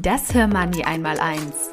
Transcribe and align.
Das 0.00 0.32
Hörmoney 0.32 0.84
einmal 0.84 1.18
eins. 1.18 1.70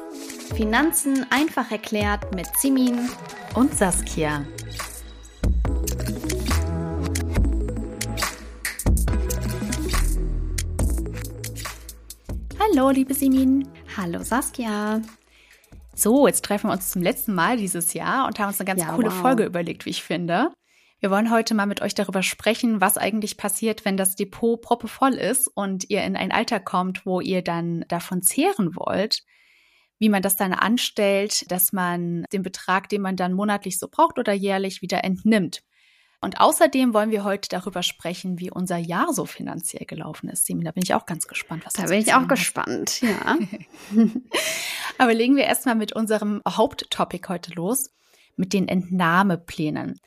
Finanzen 0.56 1.24
einfach 1.30 1.70
erklärt 1.70 2.34
mit 2.34 2.48
Simin 2.58 3.08
und 3.54 3.72
Saskia. 3.72 4.44
Hallo, 12.58 12.90
liebe 12.90 13.14
Simin. 13.14 13.68
Hallo, 13.96 14.24
Saskia. 14.24 15.00
So, 15.94 16.26
jetzt 16.26 16.44
treffen 16.44 16.66
wir 16.66 16.72
uns 16.72 16.90
zum 16.90 17.02
letzten 17.02 17.32
Mal 17.32 17.56
dieses 17.58 17.94
Jahr 17.94 18.26
und 18.26 18.40
haben 18.40 18.48
uns 18.48 18.58
eine 18.58 18.66
ganz 18.66 18.80
ja, 18.80 18.88
coole 18.88 19.06
wow. 19.06 19.20
Folge 19.20 19.44
überlegt, 19.44 19.86
wie 19.86 19.90
ich 19.90 20.02
finde. 20.02 20.50
Wir 21.00 21.10
wollen 21.10 21.30
heute 21.30 21.54
mal 21.54 21.66
mit 21.66 21.82
euch 21.82 21.94
darüber 21.94 22.22
sprechen, 22.22 22.80
was 22.80 22.96
eigentlich 22.96 23.36
passiert, 23.36 23.84
wenn 23.84 23.96
das 23.96 24.16
Depot 24.16 24.60
proppevoll 24.60 25.12
ist 25.14 25.48
und 25.48 25.90
ihr 25.90 26.02
in 26.02 26.16
ein 26.16 26.32
Alter 26.32 26.58
kommt, 26.58 27.04
wo 27.04 27.20
ihr 27.20 27.42
dann 27.42 27.84
davon 27.88 28.22
zehren 28.22 28.74
wollt. 28.74 29.22
Wie 29.98 30.08
man 30.08 30.22
das 30.22 30.36
dann 30.36 30.52
anstellt, 30.52 31.50
dass 31.50 31.72
man 31.72 32.24
den 32.32 32.42
Betrag, 32.42 32.88
den 32.88 33.02
man 33.02 33.16
dann 33.16 33.32
monatlich 33.32 33.78
so 33.78 33.88
braucht 33.88 34.18
oder 34.18 34.32
jährlich 34.32 34.82
wieder 34.82 35.04
entnimmt. 35.04 35.62
Und 36.20 36.40
außerdem 36.40 36.94
wollen 36.94 37.10
wir 37.10 37.24
heute 37.24 37.48
darüber 37.48 37.82
sprechen, 37.82 38.38
wie 38.38 38.50
unser 38.50 38.78
Jahr 38.78 39.12
so 39.12 39.26
finanziell 39.26 39.84
gelaufen 39.86 40.28
ist. 40.28 40.48
Da 40.48 40.72
bin 40.72 40.82
ich 40.82 40.94
auch 40.94 41.06
ganz 41.06 41.28
gespannt, 41.28 41.64
was 41.66 41.74
Da 41.74 41.86
bin 41.86 42.00
ich 42.00 42.14
auch 42.14 42.22
hat. 42.22 42.28
gespannt, 42.28 43.00
ja. 43.02 43.38
Aber 44.98 45.14
legen 45.14 45.36
wir 45.36 45.44
erstmal 45.44 45.74
mit 45.74 45.92
unserem 45.92 46.42
Haupttopic 46.48 47.28
heute 47.28 47.52
los, 47.52 47.90
mit 48.36 48.52
den 48.52 48.66
Entnahmeplänen. 48.66 50.00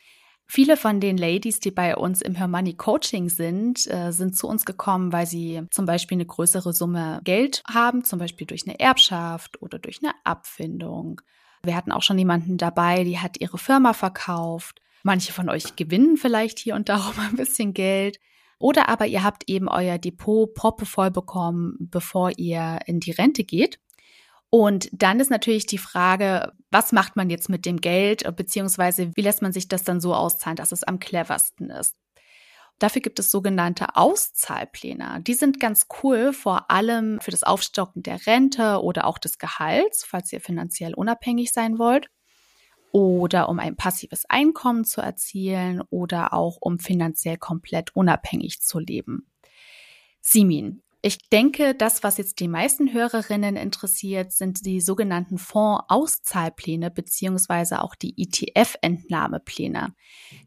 Viele 0.51 0.77
von 0.77 0.99
den 0.99 1.15
Ladies, 1.15 1.59
die 1.59 1.69
bei 1.69 1.95
uns 1.95 2.23
im 2.23 2.33
Hermoney 2.33 2.73
Coaching 2.73 3.29
sind, 3.29 3.85
äh, 3.85 4.11
sind 4.11 4.35
zu 4.35 4.47
uns 4.47 4.65
gekommen, 4.65 5.13
weil 5.13 5.27
sie 5.27 5.61
zum 5.69 5.85
Beispiel 5.85 6.15
eine 6.15 6.25
größere 6.25 6.73
Summe 6.73 7.21
Geld 7.23 7.61
haben, 7.71 8.03
zum 8.03 8.17
Beispiel 8.17 8.47
durch 8.47 8.67
eine 8.67 8.79
Erbschaft 8.79 9.61
oder 9.61 9.77
durch 9.77 9.99
eine 10.01 10.11
Abfindung. 10.23 11.21
Wir 11.61 11.75
hatten 11.75 11.91
auch 11.91 12.01
schon 12.01 12.17
jemanden 12.17 12.57
dabei, 12.57 13.03
die 13.03 13.19
hat 13.19 13.39
ihre 13.39 13.59
Firma 13.59 13.93
verkauft. 13.93 14.81
Manche 15.03 15.33
von 15.33 15.49
euch 15.49 15.75
gewinnen 15.75 16.17
vielleicht 16.17 16.57
hier 16.57 16.73
und 16.73 16.89
da 16.89 16.97
auch 17.07 17.15
mal 17.15 17.27
ein 17.27 17.35
bisschen 17.35 17.75
Geld. 17.75 18.19
Oder 18.57 18.89
aber 18.89 19.05
ihr 19.05 19.23
habt 19.23 19.47
eben 19.47 19.69
euer 19.69 19.99
Depot 19.99 20.51
proppevoll 20.55 21.11
bekommen, 21.11 21.77
bevor 21.79 22.31
ihr 22.37 22.79
in 22.87 22.99
die 22.99 23.11
Rente 23.11 23.43
geht. 23.43 23.79
Und 24.49 24.89
dann 24.91 25.19
ist 25.19 25.29
natürlich 25.29 25.67
die 25.67 25.77
Frage, 25.77 26.53
was 26.71 26.91
macht 26.91 27.15
man 27.15 27.29
jetzt 27.29 27.49
mit 27.49 27.65
dem 27.65 27.81
Geld, 27.81 28.23
beziehungsweise 28.35 29.11
wie 29.15 29.21
lässt 29.21 29.41
man 29.41 29.53
sich 29.53 29.67
das 29.67 29.83
dann 29.83 30.01
so 30.01 30.15
auszahlen, 30.15 30.55
dass 30.55 30.71
es 30.71 30.83
am 30.83 30.99
cleversten 30.99 31.69
ist. 31.69 31.95
Dafür 32.79 33.01
gibt 33.01 33.19
es 33.19 33.29
sogenannte 33.29 33.97
Auszahlpläne. 33.97 35.21
Die 35.27 35.33
sind 35.33 35.59
ganz 35.59 35.87
cool, 36.01 36.31
vor 36.31 36.71
allem 36.71 37.19
für 37.19 37.31
das 37.31 37.43
Aufstocken 37.43 38.03
der 38.03 38.25
Rente 38.25 38.81
oder 38.81 39.05
auch 39.05 39.17
des 39.17 39.37
Gehalts, 39.37 40.05
falls 40.05 40.31
ihr 40.31 40.39
finanziell 40.39 40.93
unabhängig 40.93 41.51
sein 41.51 41.77
wollt. 41.77 42.09
Oder 42.91 43.49
um 43.49 43.59
ein 43.59 43.75
passives 43.75 44.25
Einkommen 44.29 44.85
zu 44.85 45.01
erzielen 45.01 45.83
oder 45.91 46.33
auch 46.33 46.57
um 46.59 46.79
finanziell 46.79 47.37
komplett 47.37 47.95
unabhängig 47.95 48.61
zu 48.61 48.79
leben. 48.79 49.29
Simin, 50.21 50.81
ich 51.01 51.29
denke, 51.29 51.75
das, 51.75 52.03
was 52.03 52.17
jetzt 52.17 52.41
die 52.41 52.49
meisten 52.49 52.91
Hörerinnen 52.91 53.55
interessiert, 53.55 54.33
sind 54.33 54.65
die 54.65 54.81
sogenannten 54.81 55.37
Fondsauszahlpläne 55.37 56.91
beziehungsweise 56.91 57.81
auch 57.81 57.95
die 57.95 58.15
ETF-Entnahmepläne. 58.17 59.95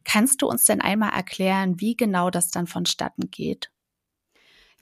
Kannst 0.05 0.43
du 0.43 0.47
uns 0.47 0.65
denn 0.65 0.83
einmal 0.83 1.13
erklären, 1.13 1.81
wie 1.81 1.97
genau 1.97 2.29
das 2.29 2.51
dann 2.51 2.67
vonstatten 2.67 3.31
geht? 3.31 3.71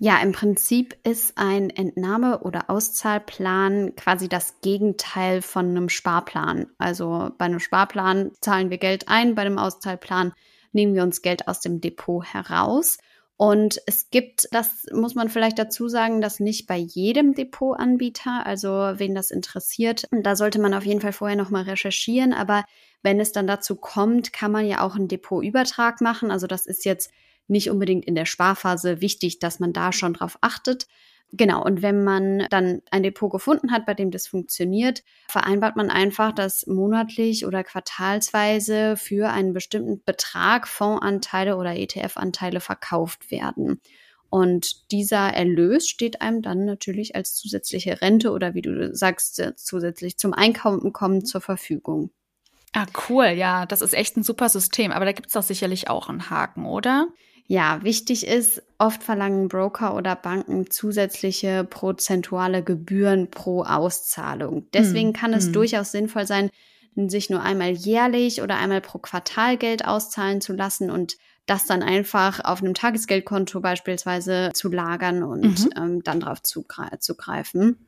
Ja, 0.03 0.19
im 0.23 0.33
Prinzip 0.33 0.97
ist 1.07 1.37
ein 1.37 1.69
Entnahme- 1.71 2.41
oder 2.41 2.71
Auszahlplan 2.71 3.95
quasi 3.97 4.29
das 4.29 4.61
Gegenteil 4.63 5.43
von 5.43 5.69
einem 5.69 5.89
Sparplan. 5.89 6.69
Also 6.79 7.31
bei 7.37 7.45
einem 7.45 7.61
Sparplan 7.61 8.33
zahlen 8.41 8.71
wir 8.71 8.79
Geld 8.79 9.09
ein, 9.09 9.35
bei 9.35 9.43
einem 9.43 9.59
Auszahlplan 9.59 10.33
nehmen 10.73 10.95
wir 10.95 11.03
uns 11.03 11.23
Geld 11.23 11.49
aus 11.49 11.61
dem 11.61 11.81
Depot 11.81 12.25
heraus. 12.25 12.99
Und 13.41 13.81
es 13.87 14.11
gibt, 14.11 14.49
das 14.53 14.85
muss 14.93 15.15
man 15.15 15.31
vielleicht 15.31 15.59
dazu 15.59 15.89
sagen, 15.89 16.21
dass 16.21 16.41
nicht 16.41 16.67
bei 16.67 16.77
jedem 16.77 17.33
Depotanbieter, 17.33 18.45
also 18.45 18.69
wen 18.69 19.15
das 19.15 19.31
interessiert, 19.31 20.07
da 20.11 20.37
sollte 20.37 20.61
man 20.61 20.75
auf 20.75 20.85
jeden 20.85 21.01
Fall 21.01 21.15
vorher 21.15 21.39
nochmal 21.39 21.63
recherchieren. 21.63 22.35
Aber 22.35 22.67
wenn 23.03 23.19
es 23.19 23.33
dann 23.33 23.47
dazu 23.47 23.77
kommt, 23.77 24.35
kann 24.35 24.53
man 24.53 24.67
ja 24.67 24.83
auch 24.83 24.95
einen 24.95 25.09
Depotübertrag 25.09 26.03
machen. 26.03 26.31
Also 26.31 26.47
das 26.47 26.67
ist 26.67 26.85
jetzt 26.85 27.13
nicht 27.49 27.71
unbedingt 27.71 28.05
in 28.05 28.15
der 28.15 28.27
Sparphase 28.27 29.01
wichtig, 29.01 29.39
dass 29.39 29.59
man 29.59 29.73
da 29.73 29.91
schon 29.95 30.13
drauf 30.13 30.37
achtet. 30.43 30.87
Genau, 31.33 31.63
und 31.65 31.81
wenn 31.83 32.03
man 32.03 32.47
dann 32.51 32.83
ein 32.91 33.05
Depot 33.05 33.31
gefunden 33.31 33.71
hat, 33.71 33.87
bei 33.87 33.95
dem 33.95 34.11
das 34.11 34.27
funktioniert, 34.27 35.05
vereinbart 35.29 35.77
man 35.77 35.89
einfach, 35.89 36.33
dass 36.33 36.67
monatlich 36.67 37.47
oder 37.47 37.63
quartalsweise 37.63 38.97
für 38.97 39.31
einen 39.31 39.53
bestimmten 39.53 40.03
Betrag 40.05 40.67
Fondsanteile 40.67 41.57
oder 41.57 41.77
ETF-Anteile 41.77 42.61
verkauft 42.61 43.31
werden. 43.31 43.81
Und 44.29 44.91
dieser 44.93 45.33
Erlös 45.33 45.89
steht 45.89 46.21
einem 46.21 46.43
dann 46.43 46.65
natürlich 46.65 47.17
als 47.17 47.35
zusätzliche 47.35 48.01
Rente 48.01 48.31
oder 48.31 48.55
wie 48.55 48.63
du 48.63 48.95
sagst, 48.95 49.43
zusätzlich 49.57 50.19
zum 50.19 50.33
Einkommen 50.33 51.25
zur 51.25 51.41
Verfügung. 51.41 52.11
Ah, 52.73 52.87
cool, 53.09 53.27
ja, 53.27 53.67
das 53.67 53.83
ist 53.83 53.95
echt 53.95 54.17
ein 54.17 54.23
super 54.23 54.49
System. 54.49 54.93
Aber 54.93 55.05
da 55.05 55.13
gibt 55.13 55.27
es 55.29 55.33
doch 55.33 55.43
sicherlich 55.43 55.91
auch 55.91 56.09
einen 56.09 56.31
Haken, 56.31 56.67
oder? 56.67 57.09
Ja, 57.51 57.83
wichtig 57.83 58.29
ist, 58.29 58.63
oft 58.79 59.03
verlangen 59.03 59.49
Broker 59.49 59.97
oder 59.97 60.15
Banken 60.15 60.71
zusätzliche 60.71 61.65
prozentuale 61.65 62.63
Gebühren 62.63 63.29
pro 63.29 63.65
Auszahlung. 63.65 64.69
Deswegen 64.73 65.09
hm. 65.09 65.15
kann 65.15 65.35
es 65.35 65.47
hm. 65.47 65.55
durchaus 65.55 65.91
sinnvoll 65.91 66.29
sein, 66.29 66.51
sich 66.95 67.29
nur 67.29 67.43
einmal 67.43 67.71
jährlich 67.71 68.41
oder 68.41 68.57
einmal 68.57 68.81
pro 68.81 68.99
Quartal 68.99 69.57
Geld 69.57 69.85
auszahlen 69.85 70.41
zu 70.41 70.53
lassen 70.53 70.93
und 70.93 71.17
das 71.47 71.67
dann 71.67 71.83
einfach 71.83 72.39
auf 72.45 72.63
einem 72.63 72.75
Tagesgeldkonto 72.75 73.59
beispielsweise 73.59 74.51
zu 74.55 74.69
lagern 74.69 75.25
und 75.25 75.65
mhm. 75.65 75.71
ähm, 75.77 76.05
dann 76.05 76.21
darauf 76.21 76.43
zugreifen. 76.45 77.85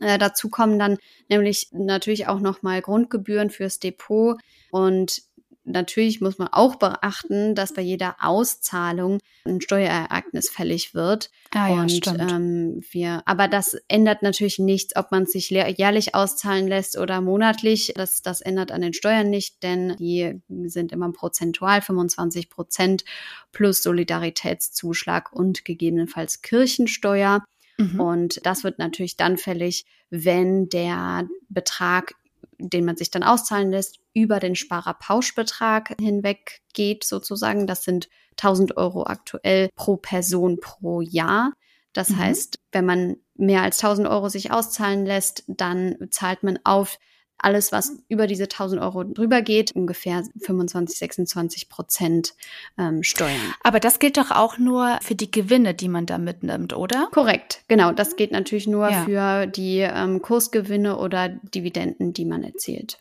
Äh, 0.00 0.16
dazu 0.16 0.48
kommen 0.48 0.78
dann 0.78 0.96
nämlich 1.28 1.68
natürlich 1.72 2.28
auch 2.28 2.40
nochmal 2.40 2.80
Grundgebühren 2.80 3.50
fürs 3.50 3.78
Depot 3.78 4.40
und 4.70 5.20
natürlich 5.66 6.20
muss 6.20 6.38
man 6.38 6.48
auch 6.48 6.76
beachten, 6.76 7.54
dass 7.54 7.74
bei 7.74 7.82
jeder 7.82 8.16
Auszahlung 8.20 9.18
ein 9.44 9.60
Steuerereignis 9.60 10.48
fällig 10.48 10.94
wird. 10.94 11.30
Ah, 11.50 11.68
ja, 11.68 11.80
und 11.82 11.90
stimmt. 11.90 12.32
Ähm, 12.32 12.80
wir, 12.90 13.22
aber 13.26 13.48
das 13.48 13.76
ändert 13.88 14.22
natürlich 14.22 14.58
nichts, 14.58 14.96
ob 14.96 15.10
man 15.10 15.26
sich 15.26 15.50
jährlich 15.50 16.14
auszahlen 16.14 16.68
lässt 16.68 16.96
oder 16.96 17.20
monatlich. 17.20 17.92
Das, 17.94 18.22
das 18.22 18.40
ändert 18.40 18.72
an 18.72 18.80
den 18.80 18.94
Steuern 18.94 19.28
nicht, 19.28 19.62
denn 19.62 19.96
die 19.98 20.40
sind 20.48 20.92
immer 20.92 21.12
prozentual 21.12 21.82
25 21.82 22.48
Prozent 22.48 23.04
plus 23.52 23.82
Solidaritätszuschlag 23.82 25.32
und 25.32 25.64
gegebenenfalls 25.64 26.42
Kirchensteuer. 26.42 27.44
Mhm. 27.78 28.00
Und 28.00 28.46
das 28.46 28.64
wird 28.64 28.78
natürlich 28.78 29.16
dann 29.16 29.36
fällig, 29.36 29.84
wenn 30.10 30.68
der 30.68 31.28
Betrag 31.48 32.14
den 32.58 32.84
man 32.84 32.96
sich 32.96 33.10
dann 33.10 33.22
auszahlen 33.22 33.70
lässt, 33.70 34.00
über 34.12 34.40
den 34.40 34.54
Sparerpauschbetrag 34.54 35.94
hinweg 36.00 36.62
geht 36.72 37.04
sozusagen. 37.04 37.66
Das 37.66 37.84
sind 37.84 38.08
1000 38.32 38.76
Euro 38.76 39.04
aktuell 39.04 39.70
pro 39.74 39.96
Person 39.96 40.58
pro 40.60 41.00
Jahr. 41.00 41.52
Das 41.92 42.10
mhm. 42.10 42.18
heißt, 42.18 42.58
wenn 42.72 42.84
man 42.84 43.16
mehr 43.34 43.62
als 43.62 43.82
1000 43.82 44.08
Euro 44.08 44.28
sich 44.28 44.50
auszahlen 44.50 45.06
lässt, 45.06 45.44
dann 45.46 45.96
zahlt 46.10 46.42
man 46.42 46.58
auf 46.64 46.98
alles, 47.38 47.72
was 47.72 47.92
über 48.08 48.26
diese 48.26 48.44
1000 48.44 48.80
Euro 48.80 49.04
drüber 49.04 49.42
geht, 49.42 49.72
ungefähr 49.72 50.22
25, 50.40 50.98
26 50.98 51.68
Prozent 51.68 52.34
ähm, 52.78 53.02
Steuern. 53.02 53.54
Aber 53.62 53.80
das 53.80 53.98
gilt 53.98 54.16
doch 54.16 54.30
auch 54.30 54.58
nur 54.58 54.98
für 55.02 55.14
die 55.14 55.30
Gewinne, 55.30 55.74
die 55.74 55.88
man 55.88 56.06
da 56.06 56.18
mitnimmt, 56.18 56.74
oder? 56.74 57.08
Korrekt, 57.12 57.62
genau. 57.68 57.92
Das 57.92 58.16
geht 58.16 58.32
natürlich 58.32 58.66
nur 58.66 58.90
ja. 58.90 59.04
für 59.04 59.46
die 59.46 59.80
ähm, 59.80 60.22
Kursgewinne 60.22 60.98
oder 60.98 61.28
Dividenden, 61.28 62.12
die 62.12 62.24
man 62.24 62.42
erzielt. 62.42 62.98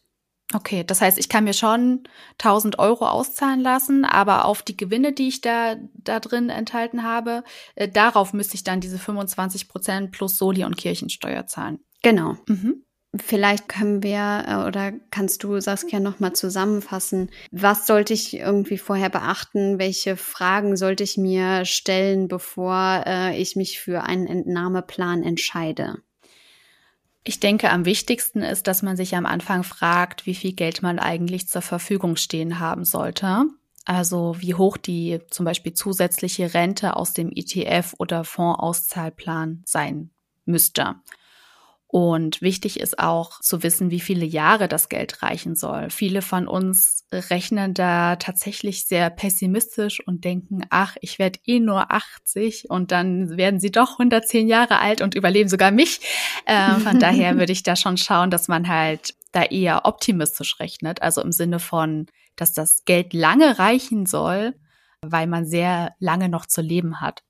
Okay, 0.54 0.84
das 0.86 1.02
heißt, 1.02 1.18
ich 1.18 1.28
kann 1.28 1.44
mir 1.44 1.54
schon 1.54 2.04
1000 2.38 2.78
Euro 2.78 3.08
auszahlen 3.08 3.62
lassen, 3.62 4.06
aber 4.06 4.46
auf 4.46 4.62
die 4.62 4.78
Gewinne, 4.78 5.12
die 5.12 5.28
ich 5.28 5.42
da, 5.42 5.76
da 5.96 6.20
drin 6.20 6.50
enthalten 6.50 7.04
habe, 7.04 7.44
äh, 7.74 7.90
darauf 7.90 8.32
müsste 8.32 8.56
ich 8.56 8.64
dann 8.64 8.80
diese 8.80 9.00
25 9.00 9.68
Prozent 9.68 10.12
plus 10.12 10.38
Soli 10.38 10.64
und 10.64 10.78
Kirchensteuer 10.78 11.48
zahlen. 11.48 11.80
Genau. 12.04 12.38
Mhm. 12.48 12.84
Vielleicht 13.24 13.70
können 13.70 14.04
wir 14.04 14.44
äh, 14.48 14.68
oder 14.68 14.94
kannst 15.12 15.44
du, 15.44 15.60
Saskia, 15.60 16.00
nochmal 16.00 16.34
zusammenfassen. 16.34 17.30
Was 17.52 17.88
sollte 17.88 18.14
ich 18.14 18.36
irgendwie 18.36 18.78
vorher 18.78 19.10
beachten? 19.10 19.80
Welche 19.80 20.18
Fragen 20.18 20.76
sollte 20.76 21.04
ich 21.04 21.18
mir 21.18 21.66
stellen, 21.66 22.28
bevor 22.28 23.04
äh, 23.06 23.40
ich 23.40 23.56
mich 23.56 23.80
für 23.80 24.04
einen 24.04 24.28
Entnahmeplan 24.28 25.24
entscheide? 25.24 25.98
Ich 27.24 27.40
denke, 27.40 27.72
am 27.72 27.86
wichtigsten 27.86 28.44
ist, 28.44 28.68
dass 28.68 28.84
man 28.84 28.98
sich 28.98 29.16
am 29.16 29.26
Anfang 29.26 29.64
fragt, 29.64 30.26
wie 30.26 30.36
viel 30.36 30.54
Geld 30.54 30.84
man 30.84 31.00
eigentlich 31.00 31.48
zur 31.48 31.64
Verfügung 31.64 32.18
stehen 32.18 32.60
haben 32.60 32.86
sollte. 32.86 33.46
Also 33.86 34.36
wie 34.40 34.56
hoch 34.56 34.78
die 34.78 35.20
zum 35.30 35.46
Beispiel 35.46 35.74
zusätzliche 35.74 36.54
Rente 36.54 36.96
aus 36.96 37.14
dem 37.14 37.32
ETF 37.34 37.96
oder 37.98 38.24
Fondsauszahlplan 38.24 39.64
sein 39.66 40.12
müsste. 40.46 40.96
Und 41.96 42.42
wichtig 42.42 42.82
ist 42.82 43.00
auch 43.00 43.40
zu 43.40 43.64
wissen, 43.64 43.90
wie 43.90 44.02
viele 44.02 44.26
Jahre 44.26 44.68
das 44.68 44.90
Geld 44.90 45.24
reichen 45.24 45.56
soll. 45.56 45.90
Viele 45.90 46.22
von 46.22 46.46
uns 46.46 47.06
rechnen 47.10 47.74
da 47.74 48.18
tatsächlich 48.18 48.86
sehr 48.86 49.10
pessimistisch 49.10 50.06
und 50.06 50.26
denken, 50.26 50.64
ach, 50.72 50.98
ich 51.00 51.20
werde 51.20 51.40
eh 51.46 51.62
nur 51.62 51.94
80 51.94 52.70
und 52.70 52.92
dann 52.92 53.38
werden 53.38 53.62
sie 53.62 53.72
doch 53.72 53.94
110 53.94 54.50
Jahre 54.50 54.80
alt 54.80 55.00
und 55.00 55.16
überleben 55.16 55.48
sogar 55.48 55.72
mich. 55.72 56.02
Äh, 56.46 56.74
von 56.82 57.00
daher 57.00 57.38
würde 57.38 57.54
ich 57.54 57.64
da 57.64 57.78
schon 57.78 57.96
schauen, 57.96 58.30
dass 58.30 58.50
man 58.50 58.68
halt 58.68 59.16
da 59.32 59.44
eher 59.44 59.86
optimistisch 59.86 60.60
rechnet. 60.60 61.02
Also 61.02 61.22
im 61.22 61.32
Sinne 61.32 61.60
von, 61.60 62.08
dass 62.36 62.52
das 62.52 62.84
Geld 62.84 63.14
lange 63.14 63.58
reichen 63.58 64.06
soll, 64.06 64.54
weil 65.00 65.28
man 65.28 65.46
sehr 65.46 65.96
lange 66.00 66.28
noch 66.28 66.46
zu 66.46 66.60
leben 66.60 67.00
hat. 67.00 67.24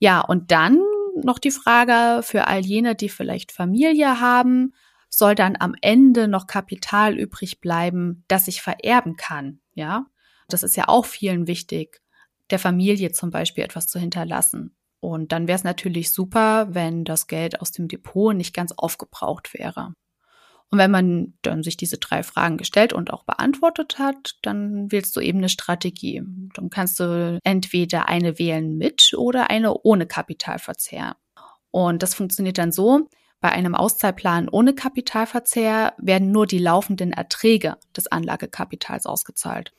Ja, 0.00 0.20
und 0.20 0.50
dann 0.50 0.80
noch 1.24 1.38
die 1.38 1.50
Frage 1.50 2.22
für 2.22 2.46
all 2.46 2.64
jene, 2.64 2.94
die 2.94 3.08
vielleicht 3.08 3.52
Familie 3.52 4.20
haben, 4.20 4.74
soll 5.10 5.34
dann 5.34 5.56
am 5.58 5.74
Ende 5.80 6.28
noch 6.28 6.46
Kapital 6.46 7.18
übrig 7.18 7.60
bleiben, 7.60 8.24
das 8.28 8.48
ich 8.48 8.62
vererben 8.62 9.16
kann, 9.16 9.60
ja? 9.74 10.06
Das 10.48 10.62
ist 10.62 10.76
ja 10.76 10.88
auch 10.88 11.04
vielen 11.04 11.46
wichtig, 11.46 12.00
der 12.50 12.58
Familie 12.58 13.12
zum 13.12 13.30
Beispiel 13.30 13.64
etwas 13.64 13.86
zu 13.86 13.98
hinterlassen. 13.98 14.74
Und 15.00 15.32
dann 15.32 15.46
wäre 15.46 15.56
es 15.56 15.64
natürlich 15.64 16.12
super, 16.12 16.74
wenn 16.74 17.04
das 17.04 17.26
Geld 17.26 17.60
aus 17.60 17.70
dem 17.70 17.88
Depot 17.88 18.34
nicht 18.34 18.54
ganz 18.54 18.72
aufgebraucht 18.72 19.54
wäre. 19.54 19.92
Und 20.70 20.78
wenn 20.78 20.90
man 20.90 21.34
dann 21.42 21.62
sich 21.62 21.76
diese 21.78 21.96
drei 21.96 22.22
Fragen 22.22 22.58
gestellt 22.58 22.92
und 22.92 23.10
auch 23.12 23.24
beantwortet 23.24 23.98
hat, 23.98 24.36
dann 24.42 24.92
wählst 24.92 25.16
du 25.16 25.20
eben 25.20 25.38
eine 25.38 25.48
Strategie. 25.48 26.22
Dann 26.54 26.68
kannst 26.68 27.00
du 27.00 27.38
entweder 27.42 28.08
eine 28.08 28.38
wählen 28.38 28.76
mit 28.76 29.14
oder 29.16 29.50
eine 29.50 29.74
ohne 29.82 30.06
Kapitalverzehr. 30.06 31.16
Und 31.70 32.02
das 32.02 32.14
funktioniert 32.14 32.58
dann 32.58 32.72
so, 32.72 33.08
bei 33.40 33.50
einem 33.50 33.74
Auszahlplan 33.74 34.48
ohne 34.48 34.74
Kapitalverzehr 34.74 35.94
werden 35.96 36.32
nur 36.32 36.46
die 36.46 36.58
laufenden 36.58 37.12
Erträge 37.12 37.76
des 37.96 38.08
Anlagekapitals 38.08 39.06
ausgezahlt. 39.06 39.72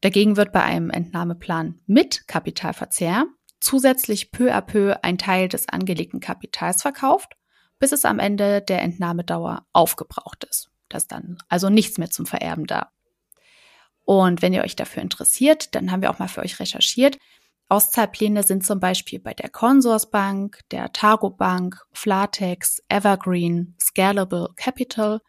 Dagegen 0.00 0.36
wird 0.36 0.52
bei 0.52 0.62
einem 0.62 0.90
Entnahmeplan 0.90 1.80
mit 1.86 2.28
Kapitalverzehr 2.28 3.26
zusätzlich 3.60 4.30
peu 4.30 4.54
à 4.54 4.60
peu 4.60 5.02
ein 5.02 5.18
Teil 5.18 5.48
des 5.48 5.68
angelegten 5.68 6.20
Kapitals 6.20 6.82
verkauft 6.82 7.36
bis 7.78 7.92
es 7.92 8.04
am 8.04 8.18
Ende 8.18 8.62
der 8.62 8.82
Entnahmedauer 8.82 9.66
aufgebraucht 9.72 10.44
ist. 10.44 10.70
Da 10.88 10.98
ist 10.98 11.12
dann 11.12 11.38
also 11.48 11.70
nichts 11.70 11.98
mehr 11.98 12.10
zum 12.10 12.26
Vererben 12.26 12.66
da. 12.66 12.90
Und 14.04 14.42
wenn 14.42 14.52
ihr 14.52 14.62
euch 14.62 14.76
dafür 14.76 15.02
interessiert, 15.02 15.74
dann 15.74 15.90
haben 15.90 16.02
wir 16.02 16.10
auch 16.10 16.18
mal 16.18 16.28
für 16.28 16.42
euch 16.42 16.60
recherchiert. 16.60 17.18
Auszahlpläne 17.68 18.42
sind 18.42 18.64
zum 18.64 18.78
Beispiel 18.78 19.18
bei 19.18 19.32
der 19.32 19.48
Consorsbank, 19.48 20.60
der 20.70 20.92
Targo 20.92 21.30
Bank, 21.30 21.80
Flatex, 21.92 22.82
Evergreen, 22.88 23.74
Scalable 23.80 24.50
Capital, 24.56 25.20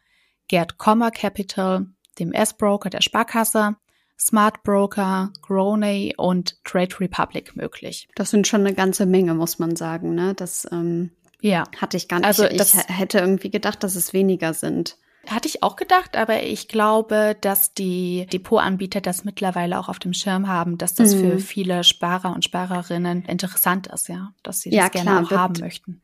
Gerd 0.48 0.78
Kommer 0.78 1.12
Capital, 1.12 1.88
dem 2.20 2.34
S-Broker 2.34 2.90
der 2.90 3.02
Sparkasse, 3.02 3.78
Smart 4.20 4.64
Broker, 4.64 5.32
Groney 5.42 6.14
und 6.18 6.64
Trade 6.64 7.00
Republic 7.00 7.56
möglich. 7.56 8.08
Das 8.16 8.30
sind 8.30 8.48
schon 8.48 8.62
eine 8.62 8.74
ganze 8.74 9.06
Menge, 9.06 9.34
muss 9.34 9.60
man 9.60 9.76
sagen. 9.76 10.14
Ne? 10.16 10.34
Das 10.34 10.68
ähm, 10.72 11.12
ja. 11.46 11.64
Hatte 11.80 11.96
ich 11.96 12.08
gar 12.08 12.18
nicht. 12.18 12.26
Also 12.26 12.46
ich 12.46 12.74
hätte 12.88 13.20
irgendwie 13.20 13.52
gedacht, 13.52 13.84
dass 13.84 13.96
es 13.96 14.14
weniger 14.14 14.54
sind. 14.54 14.98
Hatte 15.28 15.48
ich 15.48 15.64
auch 15.64 15.76
gedacht, 15.76 16.18
aber 16.18 16.44
ich 16.44 16.68
glaube, 16.68 17.36
dass 17.42 17.74
die 17.74 18.28
Depotanbieter 18.32 19.02
das 19.02 19.24
mittlerweile 19.26 19.80
auch 19.80 19.90
auf 19.90 20.00
dem 20.00 20.14
Schirm 20.14 20.48
haben, 20.48 20.78
dass 20.78 20.96
das 20.96 21.16
mhm. 21.16 21.20
für 21.20 21.40
viele 21.40 21.84
Sparer 21.84 22.34
und 22.34 22.44
Sparerinnen 22.44 23.26
interessant 23.26 23.88
ist, 23.88 24.08
ja, 24.08 24.34
dass 24.44 24.62
sie 24.62 24.70
das 24.72 24.78
ja, 24.78 24.88
gerne 24.88 25.10
klar, 25.10 25.24
auch 25.24 25.30
wird, 25.30 25.40
haben 25.40 25.60
möchten. 25.60 26.02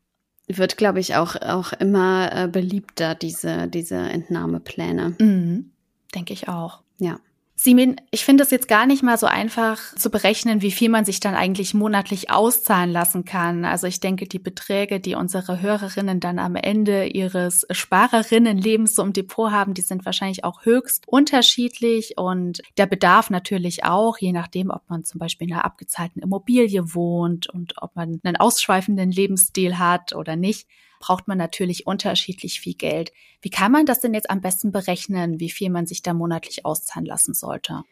Wird, 0.48 0.78
glaube 0.78 1.00
ich, 1.00 1.16
auch, 1.16 1.36
auch 1.36 1.74
immer 1.74 2.32
äh, 2.34 2.48
beliebter, 2.48 3.16
diese, 3.16 3.68
diese 3.68 3.98
Entnahmepläne. 3.98 5.16
Mhm. 5.20 5.72
Denke 6.16 6.34
ich 6.34 6.48
auch. 6.48 6.82
Ja. 6.98 7.20
Simin, 7.56 7.98
ich 8.10 8.26
finde 8.26 8.44
es 8.44 8.50
jetzt 8.50 8.68
gar 8.68 8.88
nicht 8.88 9.04
mal 9.04 9.20
so 9.20 9.28
einfach 9.28 9.78
zu 9.96 10.10
berechnen, 10.10 10.64
wie 10.64 10.72
viel 10.72 10.90
man 10.90 11.06
sich 11.06 11.20
dann 11.20 11.36
eigentlich 11.36 11.76
monatlich 11.76 12.32
auszahlen 12.32 12.92
lassen 12.92 13.24
kann. 13.24 13.66
Also 13.66 13.86
ich 13.86 14.00
denke, 14.00 14.26
die 14.26 14.40
Beträge, 14.40 15.00
die 15.00 15.14
unsere 15.14 15.62
Hörerinnen 15.62 16.20
dann 16.20 16.40
am 16.40 16.56
Ende 16.56 17.06
ihres 17.06 17.68
Sparerinnenlebens 17.70 18.96
so 18.96 19.04
im 19.04 19.14
Depot 19.14 19.52
haben, 19.52 19.76
die 19.76 19.82
sind 19.82 20.06
wahrscheinlich 20.06 20.44
auch 20.44 20.66
höchst 20.66 21.08
unterschiedlich 21.08 22.18
und 22.18 22.64
der 22.78 22.88
Bedarf 22.88 23.30
natürlich 23.30 23.84
auch, 23.84 24.18
je 24.18 24.32
nachdem, 24.32 24.72
ob 24.72 24.90
man 24.90 25.04
zum 25.04 25.20
Beispiel 25.20 25.48
in 25.48 25.54
einer 25.54 25.66
abgezahlten 25.66 26.24
Immobilie 26.24 26.96
wohnt 26.96 27.48
und 27.48 27.76
ob 27.78 27.96
man 27.96 28.20
einen 28.24 28.38
ausschweifenden 28.38 29.12
Lebensstil 29.12 29.78
hat 29.78 30.16
oder 30.16 30.36
nicht 30.36 30.68
braucht 31.02 31.28
man 31.28 31.38
natürlich 31.38 31.86
unterschiedlich 31.86 32.62
viel 32.62 32.76
Geld. 32.76 33.12
Wie 33.42 33.50
kann 33.50 33.74
man 33.74 33.86
das 33.86 34.00
denn 34.00 34.14
jetzt 34.14 34.30
am 34.30 34.40
besten 34.40 34.72
berechnen, 34.72 35.42
wie 35.42 35.50
viel 35.50 35.70
man 35.70 35.86
sich 35.86 36.02
da 36.02 36.14
monatlich 36.14 36.66
auszahlen 36.66 37.06
lassen 37.06 37.34
sollte? 37.34 37.84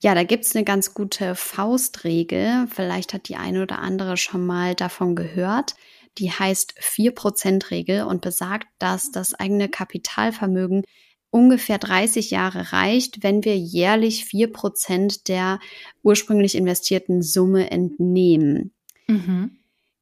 Ja, 0.00 0.14
da 0.14 0.22
gibt's 0.22 0.54
eine 0.54 0.64
ganz 0.64 0.94
gute 0.94 1.34
Faustregel. 1.34 2.68
Vielleicht 2.68 3.12
hat 3.12 3.28
die 3.28 3.36
eine 3.36 3.62
oder 3.62 3.80
andere 3.80 4.16
schon 4.16 4.46
mal 4.46 4.74
davon 4.74 5.16
gehört. 5.16 5.74
Die 6.18 6.30
heißt 6.30 6.74
4%-Regel 6.80 8.04
und 8.04 8.22
besagt, 8.22 8.68
dass 8.78 9.10
das 9.10 9.34
eigene 9.34 9.68
Kapitalvermögen 9.68 10.84
ungefähr 11.30 11.78
30 11.78 12.30
Jahre 12.30 12.72
reicht, 12.72 13.22
wenn 13.22 13.44
wir 13.44 13.56
jährlich 13.56 14.24
4% 14.24 15.26
der 15.28 15.58
ursprünglich 16.02 16.54
investierten 16.54 17.22
Summe 17.22 17.70
entnehmen. 17.70 18.72
Mhm. 19.08 19.57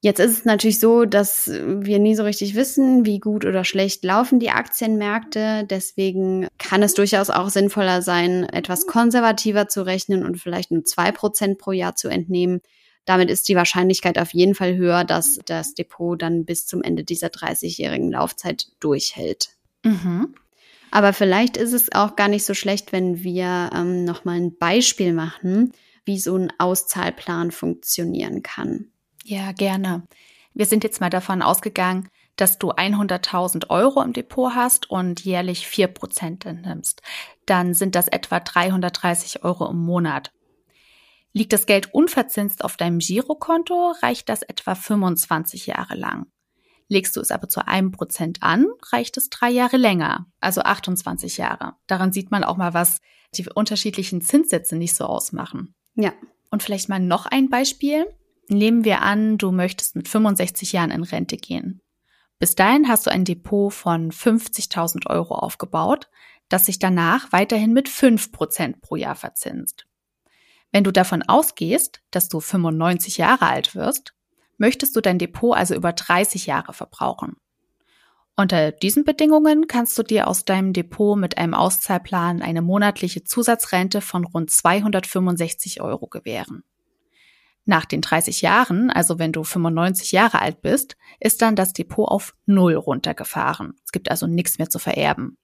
Jetzt 0.06 0.20
ist 0.20 0.38
es 0.38 0.44
natürlich 0.44 0.78
so, 0.78 1.04
dass 1.04 1.48
wir 1.48 1.98
nie 1.98 2.14
so 2.14 2.22
richtig 2.22 2.54
wissen, 2.54 3.04
wie 3.04 3.18
gut 3.18 3.44
oder 3.44 3.64
schlecht 3.64 4.04
laufen 4.04 4.38
die 4.38 4.50
Aktienmärkte. 4.50 5.66
Deswegen 5.68 6.46
kann 6.58 6.84
es 6.84 6.94
durchaus 6.94 7.28
auch 7.28 7.48
sinnvoller 7.48 8.02
sein, 8.02 8.44
etwas 8.44 8.86
konservativer 8.86 9.66
zu 9.66 9.84
rechnen 9.84 10.24
und 10.24 10.38
vielleicht 10.38 10.70
nur 10.70 10.84
zwei 10.84 11.10
Prozent 11.10 11.58
pro 11.58 11.72
Jahr 11.72 11.96
zu 11.96 12.06
entnehmen. 12.06 12.60
Damit 13.04 13.30
ist 13.30 13.48
die 13.48 13.56
Wahrscheinlichkeit 13.56 14.16
auf 14.20 14.32
jeden 14.32 14.54
Fall 14.54 14.76
höher, 14.76 15.02
dass 15.02 15.40
das 15.44 15.74
Depot 15.74 16.22
dann 16.22 16.44
bis 16.44 16.68
zum 16.68 16.84
Ende 16.84 17.02
dieser 17.02 17.26
30-jährigen 17.26 18.12
Laufzeit 18.12 18.68
durchhält. 18.78 19.56
Mhm. 19.82 20.36
Aber 20.92 21.14
vielleicht 21.14 21.56
ist 21.56 21.72
es 21.72 21.92
auch 21.92 22.14
gar 22.14 22.28
nicht 22.28 22.44
so 22.44 22.54
schlecht, 22.54 22.92
wenn 22.92 23.24
wir 23.24 23.70
ähm, 23.74 24.04
nochmal 24.04 24.36
ein 24.36 24.56
Beispiel 24.56 25.12
machen, 25.12 25.72
wie 26.04 26.20
so 26.20 26.36
ein 26.36 26.52
Auszahlplan 26.58 27.50
funktionieren 27.50 28.44
kann. 28.44 28.92
Ja, 29.28 29.50
gerne. 29.50 30.06
Wir 30.54 30.66
sind 30.66 30.84
jetzt 30.84 31.00
mal 31.00 31.10
davon 31.10 31.42
ausgegangen, 31.42 32.08
dass 32.36 32.58
du 32.58 32.70
100.000 32.70 33.70
Euro 33.70 34.00
im 34.02 34.12
Depot 34.12 34.54
hast 34.54 34.88
und 34.88 35.24
jährlich 35.24 35.66
4% 35.66 36.52
nimmst. 36.52 37.02
Dann 37.44 37.74
sind 37.74 37.96
das 37.96 38.06
etwa 38.06 38.38
330 38.38 39.42
Euro 39.42 39.68
im 39.68 39.78
Monat. 39.78 40.30
Liegt 41.32 41.52
das 41.52 41.66
Geld 41.66 41.92
unverzinst 41.92 42.62
auf 42.62 42.76
deinem 42.76 43.00
Girokonto, 43.00 43.94
reicht 44.00 44.28
das 44.28 44.42
etwa 44.42 44.76
25 44.76 45.66
Jahre 45.66 45.96
lang. 45.96 46.26
Legst 46.86 47.16
du 47.16 47.20
es 47.20 47.32
aber 47.32 47.48
zu 47.48 47.66
einem 47.66 47.90
Prozent 47.90 48.44
an, 48.44 48.66
reicht 48.92 49.16
es 49.16 49.28
drei 49.28 49.50
Jahre 49.50 49.76
länger, 49.76 50.26
also 50.38 50.60
28 50.60 51.36
Jahre. 51.36 51.74
Daran 51.88 52.12
sieht 52.12 52.30
man 52.30 52.44
auch 52.44 52.56
mal, 52.56 52.74
was 52.74 53.00
die 53.34 53.44
unterschiedlichen 53.52 54.22
Zinssätze 54.22 54.76
nicht 54.76 54.94
so 54.94 55.04
ausmachen. 55.04 55.74
Ja. 55.96 56.12
Und 56.52 56.62
vielleicht 56.62 56.88
mal 56.88 57.00
noch 57.00 57.26
ein 57.26 57.50
Beispiel. 57.50 58.06
Nehmen 58.48 58.84
wir 58.84 59.02
an, 59.02 59.38
du 59.38 59.50
möchtest 59.50 59.96
mit 59.96 60.08
65 60.08 60.72
Jahren 60.72 60.90
in 60.90 61.02
Rente 61.02 61.36
gehen. 61.36 61.80
Bis 62.38 62.54
dahin 62.54 62.88
hast 62.88 63.06
du 63.06 63.10
ein 63.10 63.24
Depot 63.24 63.72
von 63.72 64.10
50.000 64.12 65.08
Euro 65.08 65.34
aufgebaut, 65.34 66.08
das 66.48 66.66
sich 66.66 66.78
danach 66.78 67.32
weiterhin 67.32 67.72
mit 67.72 67.88
5% 67.88 68.80
pro 68.80 68.96
Jahr 68.96 69.16
verzinst. 69.16 69.86
Wenn 70.70 70.84
du 70.84 70.92
davon 70.92 71.22
ausgehst, 71.22 72.02
dass 72.10 72.28
du 72.28 72.40
95 72.40 73.16
Jahre 73.16 73.46
alt 73.46 73.74
wirst, 73.74 74.14
möchtest 74.58 74.94
du 74.94 75.00
dein 75.00 75.18
Depot 75.18 75.56
also 75.56 75.74
über 75.74 75.92
30 75.92 76.46
Jahre 76.46 76.72
verbrauchen. 76.72 77.36
Unter 78.36 78.70
diesen 78.70 79.04
Bedingungen 79.04 79.66
kannst 79.66 79.96
du 79.96 80.02
dir 80.02 80.28
aus 80.28 80.44
deinem 80.44 80.74
Depot 80.74 81.18
mit 81.18 81.38
einem 81.38 81.54
Auszahlplan 81.54 82.42
eine 82.42 82.60
monatliche 82.60 83.24
Zusatzrente 83.24 84.02
von 84.02 84.24
rund 84.24 84.50
265 84.50 85.80
Euro 85.80 86.06
gewähren. 86.06 86.62
Nach 87.68 87.84
den 87.84 88.00
30 88.00 88.42
Jahren, 88.42 88.90
also 88.90 89.18
wenn 89.18 89.32
du 89.32 89.42
95 89.42 90.12
Jahre 90.12 90.40
alt 90.40 90.62
bist, 90.62 90.96
ist 91.18 91.42
dann 91.42 91.56
das 91.56 91.72
Depot 91.72 92.08
auf 92.08 92.34
Null 92.46 92.74
runtergefahren. 92.74 93.74
Es 93.84 93.90
gibt 93.90 94.08
also 94.10 94.28
nichts 94.28 94.58
mehr 94.58 94.70
zu 94.70 94.78
vererben. 94.78 95.36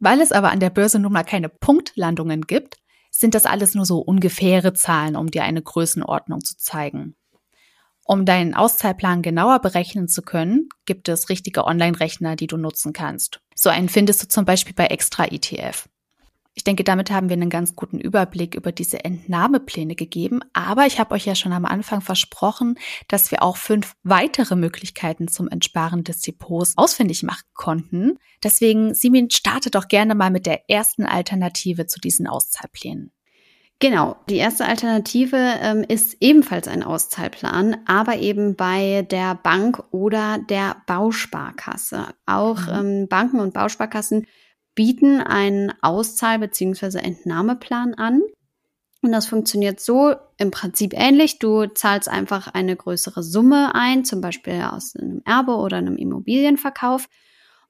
Weil 0.00 0.20
es 0.20 0.32
aber 0.32 0.50
an 0.50 0.58
der 0.58 0.70
Börse 0.70 0.98
nun 0.98 1.12
mal 1.12 1.22
keine 1.22 1.48
Punktlandungen 1.48 2.42
gibt, 2.42 2.78
sind 3.12 3.34
das 3.34 3.46
alles 3.46 3.76
nur 3.76 3.86
so 3.86 4.00
ungefähre 4.00 4.72
Zahlen, 4.72 5.14
um 5.14 5.30
dir 5.30 5.44
eine 5.44 5.62
Größenordnung 5.62 6.42
zu 6.42 6.56
zeigen. 6.56 7.14
Um 8.04 8.24
deinen 8.24 8.54
Auszahlplan 8.54 9.22
genauer 9.22 9.60
berechnen 9.60 10.08
zu 10.08 10.22
können, 10.22 10.68
gibt 10.86 11.08
es 11.08 11.28
richtige 11.28 11.64
Online-Rechner, 11.64 12.34
die 12.34 12.48
du 12.48 12.56
nutzen 12.56 12.92
kannst. 12.92 13.40
So 13.54 13.70
einen 13.70 13.88
findest 13.88 14.24
du 14.24 14.28
zum 14.28 14.44
Beispiel 14.44 14.74
bei 14.74 14.86
Extra 14.86 15.26
ETF. 15.26 15.88
Ich 16.54 16.64
denke, 16.64 16.84
damit 16.84 17.10
haben 17.10 17.30
wir 17.30 17.34
einen 17.34 17.48
ganz 17.48 17.76
guten 17.76 17.98
Überblick 17.98 18.54
über 18.54 18.72
diese 18.72 19.04
Entnahmepläne 19.04 19.94
gegeben. 19.94 20.40
Aber 20.52 20.86
ich 20.86 21.00
habe 21.00 21.14
euch 21.14 21.24
ja 21.24 21.34
schon 21.34 21.52
am 21.52 21.64
Anfang 21.64 22.02
versprochen, 22.02 22.78
dass 23.08 23.30
wir 23.30 23.42
auch 23.42 23.56
fünf 23.56 23.94
weitere 24.02 24.54
Möglichkeiten 24.54 25.28
zum 25.28 25.48
Entsparen 25.48 26.04
des 26.04 26.20
Depots 26.20 26.74
ausfindig 26.76 27.22
machen 27.22 27.46
konnten. 27.54 28.18
Deswegen, 28.42 28.94
Simin, 28.94 29.30
starte 29.30 29.70
doch 29.70 29.88
gerne 29.88 30.14
mal 30.14 30.30
mit 30.30 30.44
der 30.44 30.68
ersten 30.68 31.06
Alternative 31.06 31.86
zu 31.86 32.00
diesen 32.00 32.26
Auszahlplänen. 32.26 33.12
Genau, 33.82 34.14
die 34.28 34.36
erste 34.36 34.64
Alternative 34.64 35.36
ähm, 35.36 35.84
ist 35.88 36.16
ebenfalls 36.20 36.68
ein 36.68 36.84
Auszahlplan, 36.84 37.78
aber 37.84 38.18
eben 38.18 38.54
bei 38.54 39.04
der 39.10 39.34
Bank 39.34 39.82
oder 39.90 40.38
der 40.38 40.76
Bausparkasse. 40.86 42.06
Auch 42.24 42.60
mhm. 42.60 43.00
ähm, 43.00 43.08
Banken 43.08 43.40
und 43.40 43.54
Bausparkassen 43.54 44.26
bieten 44.74 45.20
einen 45.20 45.72
Auszahl- 45.82 46.38
bzw. 46.38 46.98
Entnahmeplan 46.98 47.94
an. 47.94 48.22
Und 49.02 49.10
das 49.10 49.26
funktioniert 49.26 49.80
so 49.80 50.14
im 50.38 50.52
Prinzip 50.52 50.94
ähnlich. 50.94 51.40
Du 51.40 51.66
zahlst 51.66 52.08
einfach 52.08 52.48
eine 52.48 52.76
größere 52.76 53.22
Summe 53.22 53.74
ein, 53.74 54.04
zum 54.04 54.20
Beispiel 54.20 54.62
aus 54.62 54.94
einem 54.94 55.22
Erbe 55.24 55.56
oder 55.56 55.78
einem 55.78 55.96
Immobilienverkauf. 55.96 57.08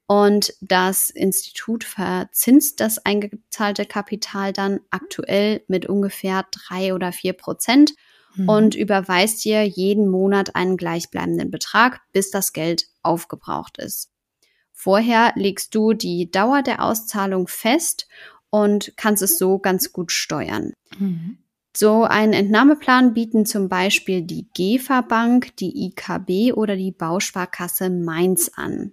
Und 0.07 0.53
das 0.61 1.09
Institut 1.09 1.85
verzinst 1.85 2.81
das 2.81 2.99
eingezahlte 2.99 3.87
Kapital 3.87 4.53
dann 4.53 4.81
aktuell 4.91 5.63
mit 5.69 5.87
ungefähr 5.87 6.45
drei 6.51 6.93
oder 6.93 7.13
vier 7.13 7.33
Prozent 7.33 7.95
mhm. 8.37 8.49
und 8.49 8.75
überweist 8.75 9.43
dir 9.43 9.67
jeden 9.67 10.09
Monat 10.09 10.55
einen 10.55 10.77
gleichbleibenden 10.77 11.51
Betrag, 11.51 12.03
bis 12.13 12.31
das 12.31 12.53
Geld 12.53 12.89
aufgebraucht 13.03 13.79
ist. 13.79 14.12
Vorher 14.73 15.33
legst 15.37 15.75
du 15.75 15.93
die 15.93 16.31
Dauer 16.31 16.63
der 16.63 16.83
Auszahlung 16.83 17.47
fest 17.47 18.09
und 18.51 18.93
kannst 18.97 19.23
es 19.23 19.39
so 19.39 19.59
ganz 19.59 19.93
gut 19.93 20.13
steuern. 20.13 20.73
Mhm. 20.99 21.39
So 21.75 22.05
einen 22.05 22.35
Entnahmeplan 22.35 23.15
bieten 23.15 23.47
zum 23.47 23.69
Beispiel 23.69 24.23
die 24.23 24.47
GEFA 24.55 25.01
Bank, 25.01 25.57
die 25.57 25.87
IKB 25.87 26.53
oder 26.53 26.77
die 26.77 26.93
Bausparkasse 26.93 27.89
Mainz 27.89 28.51
an. 28.55 28.93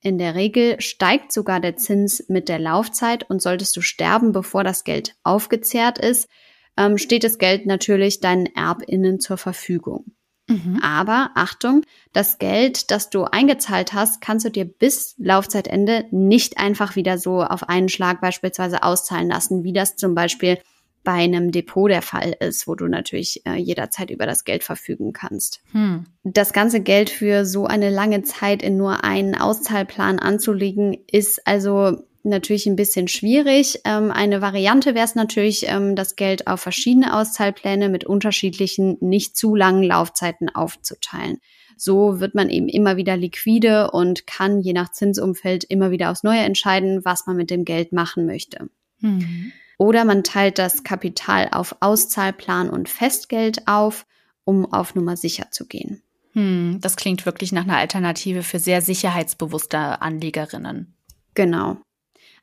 In 0.00 0.18
der 0.18 0.34
Regel 0.34 0.80
steigt 0.80 1.32
sogar 1.32 1.60
der 1.60 1.76
Zins 1.76 2.24
mit 2.28 2.48
der 2.48 2.58
Laufzeit 2.58 3.28
und 3.28 3.42
solltest 3.42 3.76
du 3.76 3.80
sterben, 3.80 4.32
bevor 4.32 4.64
das 4.64 4.84
Geld 4.84 5.16
aufgezehrt 5.22 5.98
ist, 5.98 6.28
ähm, 6.76 6.98
steht 6.98 7.24
das 7.24 7.38
Geld 7.38 7.66
natürlich 7.66 8.20
deinen 8.20 8.46
ErbInnen 8.46 9.20
zur 9.20 9.36
Verfügung. 9.36 10.12
Mhm. 10.48 10.80
Aber 10.82 11.30
Achtung, 11.34 11.82
das 12.12 12.38
Geld, 12.38 12.90
das 12.90 13.10
du 13.10 13.24
eingezahlt 13.24 13.92
hast, 13.92 14.20
kannst 14.20 14.46
du 14.46 14.50
dir 14.50 14.64
bis 14.64 15.14
Laufzeitende 15.18 16.06
nicht 16.10 16.58
einfach 16.58 16.96
wieder 16.96 17.18
so 17.18 17.42
auf 17.42 17.68
einen 17.68 17.88
Schlag 17.88 18.20
beispielsweise 18.20 18.82
auszahlen 18.82 19.28
lassen, 19.28 19.62
wie 19.62 19.72
das 19.72 19.96
zum 19.96 20.14
Beispiel 20.14 20.58
bei 21.04 21.12
einem 21.12 21.52
Depot 21.52 21.90
der 21.90 22.02
Fall 22.02 22.34
ist, 22.40 22.66
wo 22.66 22.74
du 22.74 22.86
natürlich 22.86 23.42
äh, 23.46 23.54
jederzeit 23.54 24.10
über 24.10 24.26
das 24.26 24.44
Geld 24.44 24.64
verfügen 24.64 25.12
kannst. 25.12 25.62
Hm. 25.72 26.06
Das 26.24 26.52
ganze 26.52 26.80
Geld 26.80 27.08
für 27.08 27.46
so 27.46 27.66
eine 27.66 27.88
lange 27.88 28.22
Zeit 28.24 28.62
in 28.62 28.76
nur 28.76 29.04
einen 29.04 29.34
Auszahlplan 29.34 30.18
anzulegen, 30.18 30.98
ist 31.10 31.46
also 31.46 32.02
natürlich 32.28 32.66
ein 32.66 32.76
bisschen 32.76 33.08
schwierig. 33.08 33.80
Ähm, 33.84 34.10
eine 34.10 34.40
Variante 34.40 34.94
wäre 34.94 35.04
es 35.04 35.14
natürlich, 35.14 35.66
ähm, 35.68 35.96
das 35.96 36.16
Geld 36.16 36.46
auf 36.46 36.60
verschiedene 36.60 37.16
Auszahlpläne 37.16 37.88
mit 37.88 38.04
unterschiedlichen, 38.04 38.96
nicht 39.00 39.36
zu 39.36 39.54
langen 39.54 39.82
Laufzeiten 39.82 40.48
aufzuteilen. 40.48 41.38
So 41.76 42.20
wird 42.20 42.34
man 42.34 42.50
eben 42.50 42.68
immer 42.68 42.96
wieder 42.96 43.16
liquide 43.16 43.90
und 43.92 44.26
kann 44.26 44.60
je 44.60 44.72
nach 44.72 44.90
Zinsumfeld 44.90 45.64
immer 45.64 45.90
wieder 45.90 46.10
aufs 46.10 46.24
Neue 46.24 46.40
entscheiden, 46.40 47.04
was 47.04 47.26
man 47.26 47.36
mit 47.36 47.50
dem 47.50 47.64
Geld 47.64 47.92
machen 47.92 48.26
möchte. 48.26 48.68
Mhm. 49.00 49.52
Oder 49.78 50.04
man 50.04 50.24
teilt 50.24 50.58
das 50.58 50.82
Kapital 50.82 51.48
auf 51.52 51.76
Auszahlplan 51.80 52.68
und 52.68 52.88
Festgeld 52.88 53.68
auf, 53.68 54.06
um 54.44 54.72
auf 54.72 54.96
Nummer 54.96 55.16
sicher 55.16 55.52
zu 55.52 55.66
gehen. 55.66 56.02
Hm, 56.32 56.78
das 56.80 56.96
klingt 56.96 57.26
wirklich 57.26 57.52
nach 57.52 57.62
einer 57.62 57.76
Alternative 57.76 58.42
für 58.42 58.58
sehr 58.58 58.82
sicherheitsbewusste 58.82 60.02
Anlegerinnen. 60.02 60.94
Genau. 61.34 61.78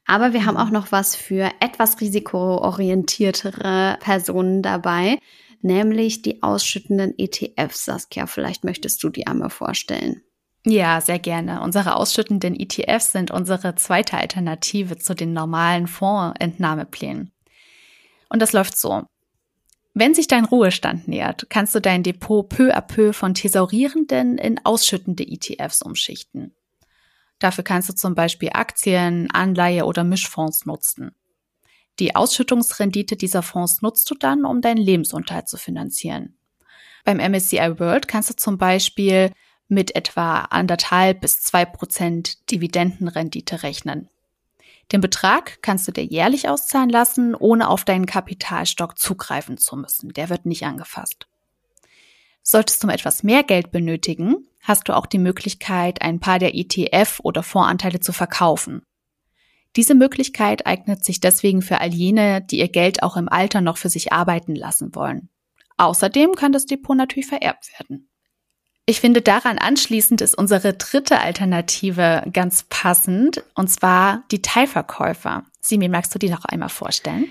Aber 0.06 0.34
wir 0.34 0.46
haben 0.46 0.58
auch 0.58 0.70
noch 0.70 0.92
was 0.92 1.16
für 1.16 1.52
etwas 1.60 2.00
risikoorientiertere 2.00 3.98
Personen 4.00 4.62
dabei, 4.62 5.18
nämlich 5.62 6.22
die 6.22 6.44
ausschüttenden 6.44 7.14
ETFs. 7.18 7.86
Saskia, 7.86 8.28
vielleicht 8.28 8.64
möchtest 8.64 9.04
du 9.04 9.10
die 9.10 9.26
einmal 9.26 9.50
vorstellen. 9.50 10.22
Ja, 10.66 11.00
sehr 11.02 11.20
gerne. 11.20 11.62
Unsere 11.62 11.96
ausschüttenden 11.96 12.60
ETFs 12.60 13.12
sind 13.12 13.30
unsere 13.32 13.76
zweite 13.76 14.18
Alternative 14.18 14.98
zu 14.98 15.14
den 15.14 15.34
normalen 15.34 15.88
Fondsentnahmeplänen. 15.88 17.32
Und 18.30 18.42
das 18.42 18.54
läuft 18.54 18.78
so. 18.78 19.04
Wenn 19.94 20.14
sich 20.14 20.28
dein 20.28 20.46
Ruhestand 20.46 21.08
nähert, 21.08 21.48
kannst 21.50 21.74
du 21.74 21.80
dein 21.80 22.04
Depot 22.04 22.50
peu 22.50 22.76
à 22.76 22.82
peu 22.82 23.14
von 23.14 23.34
thesaurierenden 23.34 24.38
in 24.38 24.60
ausschüttende 24.66 25.26
ETFs 25.26 25.82
umschichten. 25.82 26.54
Dafür 27.40 27.64
kannst 27.64 27.90
du 27.90 27.94
zum 27.94 28.16
Beispiel 28.16 28.50
Aktien, 28.54 29.30
Anleihe 29.32 29.86
oder 29.86 30.04
Mischfonds 30.04 30.66
nutzen. 30.66 31.16
Die 32.00 32.16
Ausschüttungsrendite 32.16 33.16
dieser 33.16 33.42
Fonds 33.42 33.82
nutzt 33.82 34.10
du 34.12 34.16
dann, 34.16 34.46
um 34.46 34.62
deinen 34.62 34.78
Lebensunterhalt 34.78 35.48
zu 35.48 35.58
finanzieren. 35.58 36.38
Beim 37.06 37.18
MSCI 37.18 37.80
World 37.80 38.08
kannst 38.08 38.30
du 38.30 38.36
zum 38.36 38.58
Beispiel 38.58 39.32
mit 39.68 39.96
etwa 39.96 40.42
anderthalb 40.42 41.22
bis 41.22 41.42
zwei 41.42 41.66
Prozent 41.66 42.52
Dividendenrendite 42.52 43.64
rechnen. 43.64 44.10
Den 44.92 45.02
Betrag 45.02 45.62
kannst 45.62 45.88
du 45.88 45.92
dir 45.92 46.04
jährlich 46.04 46.48
auszahlen 46.48 46.90
lassen, 46.90 47.34
ohne 47.34 47.70
auf 47.70 47.86
deinen 47.86 48.06
Kapitalstock 48.06 49.00
zugreifen 49.00 49.58
zu 49.58 49.76
müssen. 49.76 50.14
Der 50.14 50.30
wird 50.30 50.46
nicht 50.46 50.64
angefasst. 50.64 51.28
Solltest 52.48 52.84
du 52.84 52.88
etwas 52.90 53.24
mehr 53.24 53.42
Geld 53.42 53.72
benötigen, 53.72 54.48
hast 54.62 54.88
du 54.88 54.96
auch 54.96 55.08
die 55.08 55.18
Möglichkeit, 55.18 56.04
ein 56.04 56.20
paar 56.20 56.38
der 56.38 56.54
ETF 56.54 57.20
oder 57.24 57.42
Fondsanteile 57.42 58.00
zu 58.02 58.14
verkaufen. 58.14 58.84
Diese 59.76 59.96
Möglichkeit 59.96 60.68
eignet 60.68 61.04
sich 61.04 61.20
deswegen 61.20 61.64
für 61.64 61.82
all 61.82 61.92
jene, 61.92 62.42
die 62.42 62.60
ihr 62.60 62.68
Geld 62.68 63.02
auch 63.02 63.18
im 63.18 63.30
Alter 63.30 63.62
noch 63.62 63.78
für 63.78 63.90
sich 63.90 64.14
arbeiten 64.14 64.56
lassen 64.56 64.94
wollen. 64.94 65.30
Außerdem 65.78 66.34
kann 66.36 66.52
das 66.52 66.68
Depot 66.68 66.96
natürlich 66.96 67.28
vererbt 67.28 67.72
werden. 67.80 68.10
Ich 68.86 69.02
finde 69.02 69.24
daran 69.24 69.58
anschließend 69.58 70.22
ist 70.22 70.38
unsere 70.38 70.76
dritte 70.76 71.20
Alternative 71.20 72.24
ganz 72.32 72.64
passend, 72.70 73.44
und 73.56 73.72
zwar 73.72 74.24
die 74.30 74.44
Teilverkäufer. 74.44 75.46
Simi, 75.62 75.90
magst 75.90 76.14
du 76.14 76.20
die 76.20 76.30
noch 76.30 76.46
einmal 76.46 76.70
vorstellen? 76.70 77.26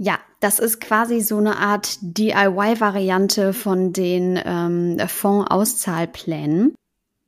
Ja, 0.00 0.20
das 0.38 0.60
ist 0.60 0.80
quasi 0.80 1.20
so 1.20 1.38
eine 1.38 1.56
Art 1.56 1.98
DIY-Variante 2.00 3.52
von 3.52 3.92
den 3.92 4.40
ähm, 4.44 4.96
Fondsauszahlplänen. 5.08 6.74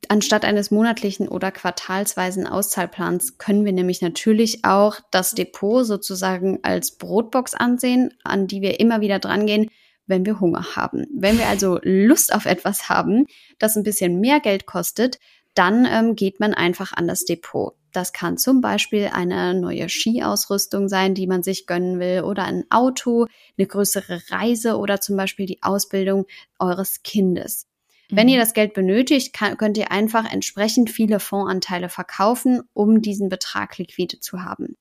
Anstatt 0.07 0.45
eines 0.45 0.71
monatlichen 0.71 1.27
oder 1.27 1.51
quartalsweisen 1.51 2.47
Auszahlplans 2.47 3.37
können 3.37 3.65
wir 3.65 3.73
nämlich 3.73 4.01
natürlich 4.01 4.63
auch 4.63 4.99
das 5.11 5.35
Depot 5.35 5.85
sozusagen 5.85 6.59
als 6.63 6.97
Brotbox 6.97 7.55
ansehen, 7.55 8.13
an 8.23 8.47
die 8.47 8.61
wir 8.61 8.79
immer 8.79 9.01
wieder 9.01 9.19
drangehen, 9.19 9.69
wenn 10.07 10.25
wir 10.25 10.39
Hunger 10.39 10.75
haben. 10.77 11.05
Wenn 11.13 11.37
wir 11.37 11.47
also 11.47 11.77
Lust 11.83 12.33
auf 12.33 12.45
etwas 12.45 12.87
haben, 12.87 13.25
das 13.59 13.75
ein 13.75 13.83
bisschen 13.83 14.21
mehr 14.21 14.39
Geld 14.39 14.65
kostet, 14.65 15.19
dann 15.55 15.85
ähm, 15.85 16.15
geht 16.15 16.39
man 16.39 16.53
einfach 16.53 16.93
an 16.93 17.07
das 17.07 17.25
Depot. 17.25 17.73
Das 17.91 18.13
kann 18.13 18.37
zum 18.37 18.61
Beispiel 18.61 19.09
eine 19.13 19.53
neue 19.53 19.89
Skiausrüstung 19.89 20.87
sein, 20.87 21.13
die 21.13 21.27
man 21.27 21.43
sich 21.43 21.67
gönnen 21.67 21.99
will, 21.99 22.21
oder 22.21 22.43
ein 22.43 22.65
Auto, 22.69 23.27
eine 23.57 23.67
größere 23.67 24.21
Reise 24.29 24.77
oder 24.77 25.01
zum 25.01 25.17
Beispiel 25.17 25.45
die 25.45 25.61
Ausbildung 25.61 26.25
eures 26.59 27.03
Kindes. 27.03 27.67
Wenn 28.11 28.27
ihr 28.27 28.35
mhm. 28.35 28.41
das 28.41 28.53
Geld 28.53 28.73
benötigt, 28.73 29.33
kann, 29.33 29.57
könnt 29.57 29.77
ihr 29.77 29.91
einfach 29.91 30.31
entsprechend 30.31 30.89
viele 30.89 31.19
Fondsanteile 31.19 31.89
verkaufen, 31.89 32.61
um 32.73 33.01
diesen 33.01 33.29
Betrag 33.29 33.77
liquide 33.77 34.19
zu 34.19 34.43
haben. 34.43 34.75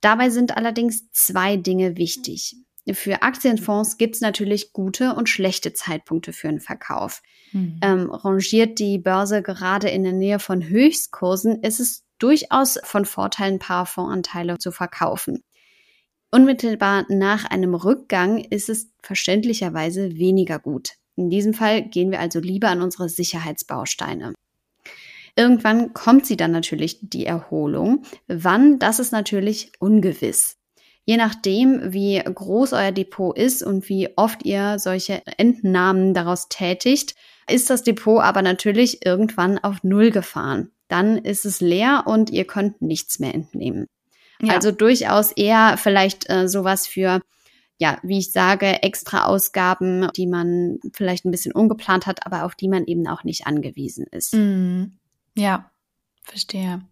Dabei 0.00 0.30
sind 0.30 0.56
allerdings 0.56 1.10
zwei 1.12 1.56
Dinge 1.56 1.96
wichtig. 1.96 2.56
für 2.92 3.22
Aktienfonds 3.22 3.98
gibt 3.98 4.14
es 4.14 4.20
natürlich 4.20 4.72
gute 4.72 5.14
und 5.14 5.28
schlechte 5.28 5.72
Zeitpunkte 5.72 6.32
für 6.32 6.48
einen 6.48 6.60
Verkauf. 6.60 7.22
Mhm. 7.52 7.80
Ähm, 7.82 8.10
rangiert 8.10 8.78
die 8.78 8.98
Börse 8.98 9.42
gerade 9.42 9.88
in 9.90 10.04
der 10.04 10.12
Nähe 10.12 10.38
von 10.38 10.66
Höchstkursen, 10.66 11.62
ist 11.62 11.80
es 11.80 12.05
durchaus 12.18 12.78
von 12.82 13.04
Vorteil, 13.04 13.52
ein 13.52 13.58
paar 13.58 13.86
Fondsanteile 13.86 14.58
zu 14.58 14.72
verkaufen. 14.72 15.42
Unmittelbar 16.30 17.06
nach 17.08 17.44
einem 17.44 17.74
Rückgang 17.74 18.38
ist 18.38 18.68
es 18.68 18.90
verständlicherweise 19.02 20.16
weniger 20.16 20.58
gut. 20.58 20.92
In 21.14 21.30
diesem 21.30 21.54
Fall 21.54 21.82
gehen 21.82 22.10
wir 22.10 22.20
also 22.20 22.40
lieber 22.40 22.68
an 22.68 22.82
unsere 22.82 23.08
Sicherheitsbausteine. 23.08 24.34
Irgendwann 25.34 25.92
kommt 25.92 26.26
sie 26.26 26.36
dann 26.36 26.50
natürlich 26.50 26.98
die 27.02 27.26
Erholung. 27.26 28.02
Wann, 28.26 28.78
das 28.78 28.98
ist 28.98 29.12
natürlich 29.12 29.72
ungewiss. 29.78 30.56
Je 31.04 31.16
nachdem, 31.16 31.92
wie 31.92 32.18
groß 32.18 32.72
euer 32.72 32.90
Depot 32.90 33.36
ist 33.36 33.62
und 33.62 33.88
wie 33.88 34.08
oft 34.16 34.44
ihr 34.44 34.78
solche 34.78 35.22
Entnahmen 35.38 36.14
daraus 36.14 36.48
tätigt, 36.48 37.14
ist 37.48 37.70
das 37.70 37.84
Depot 37.84 38.20
aber 38.22 38.42
natürlich 38.42 39.06
irgendwann 39.06 39.58
auf 39.58 39.84
Null 39.84 40.10
gefahren. 40.10 40.72
Dann 40.88 41.18
ist 41.18 41.44
es 41.44 41.60
leer 41.60 42.04
und 42.06 42.30
ihr 42.30 42.46
könnt 42.46 42.80
nichts 42.82 43.18
mehr 43.18 43.34
entnehmen. 43.34 43.86
Ja. 44.40 44.54
Also 44.54 44.70
durchaus 44.70 45.32
eher 45.32 45.76
vielleicht 45.78 46.28
äh, 46.28 46.48
sowas 46.48 46.86
für, 46.86 47.20
ja, 47.78 47.98
wie 48.02 48.18
ich 48.18 48.32
sage, 48.32 48.82
extra 48.82 49.24
Ausgaben, 49.24 50.08
die 50.16 50.26
man 50.26 50.78
vielleicht 50.92 51.24
ein 51.24 51.30
bisschen 51.30 51.52
ungeplant 51.52 52.06
hat, 52.06 52.26
aber 52.26 52.44
auf 52.44 52.54
die 52.54 52.68
man 52.68 52.84
eben 52.84 53.06
auch 53.08 53.24
nicht 53.24 53.46
angewiesen 53.46 54.06
ist. 54.10 54.34
Mm. 54.34 54.98
Ja, 55.36 55.70
verstehe. 56.22 56.82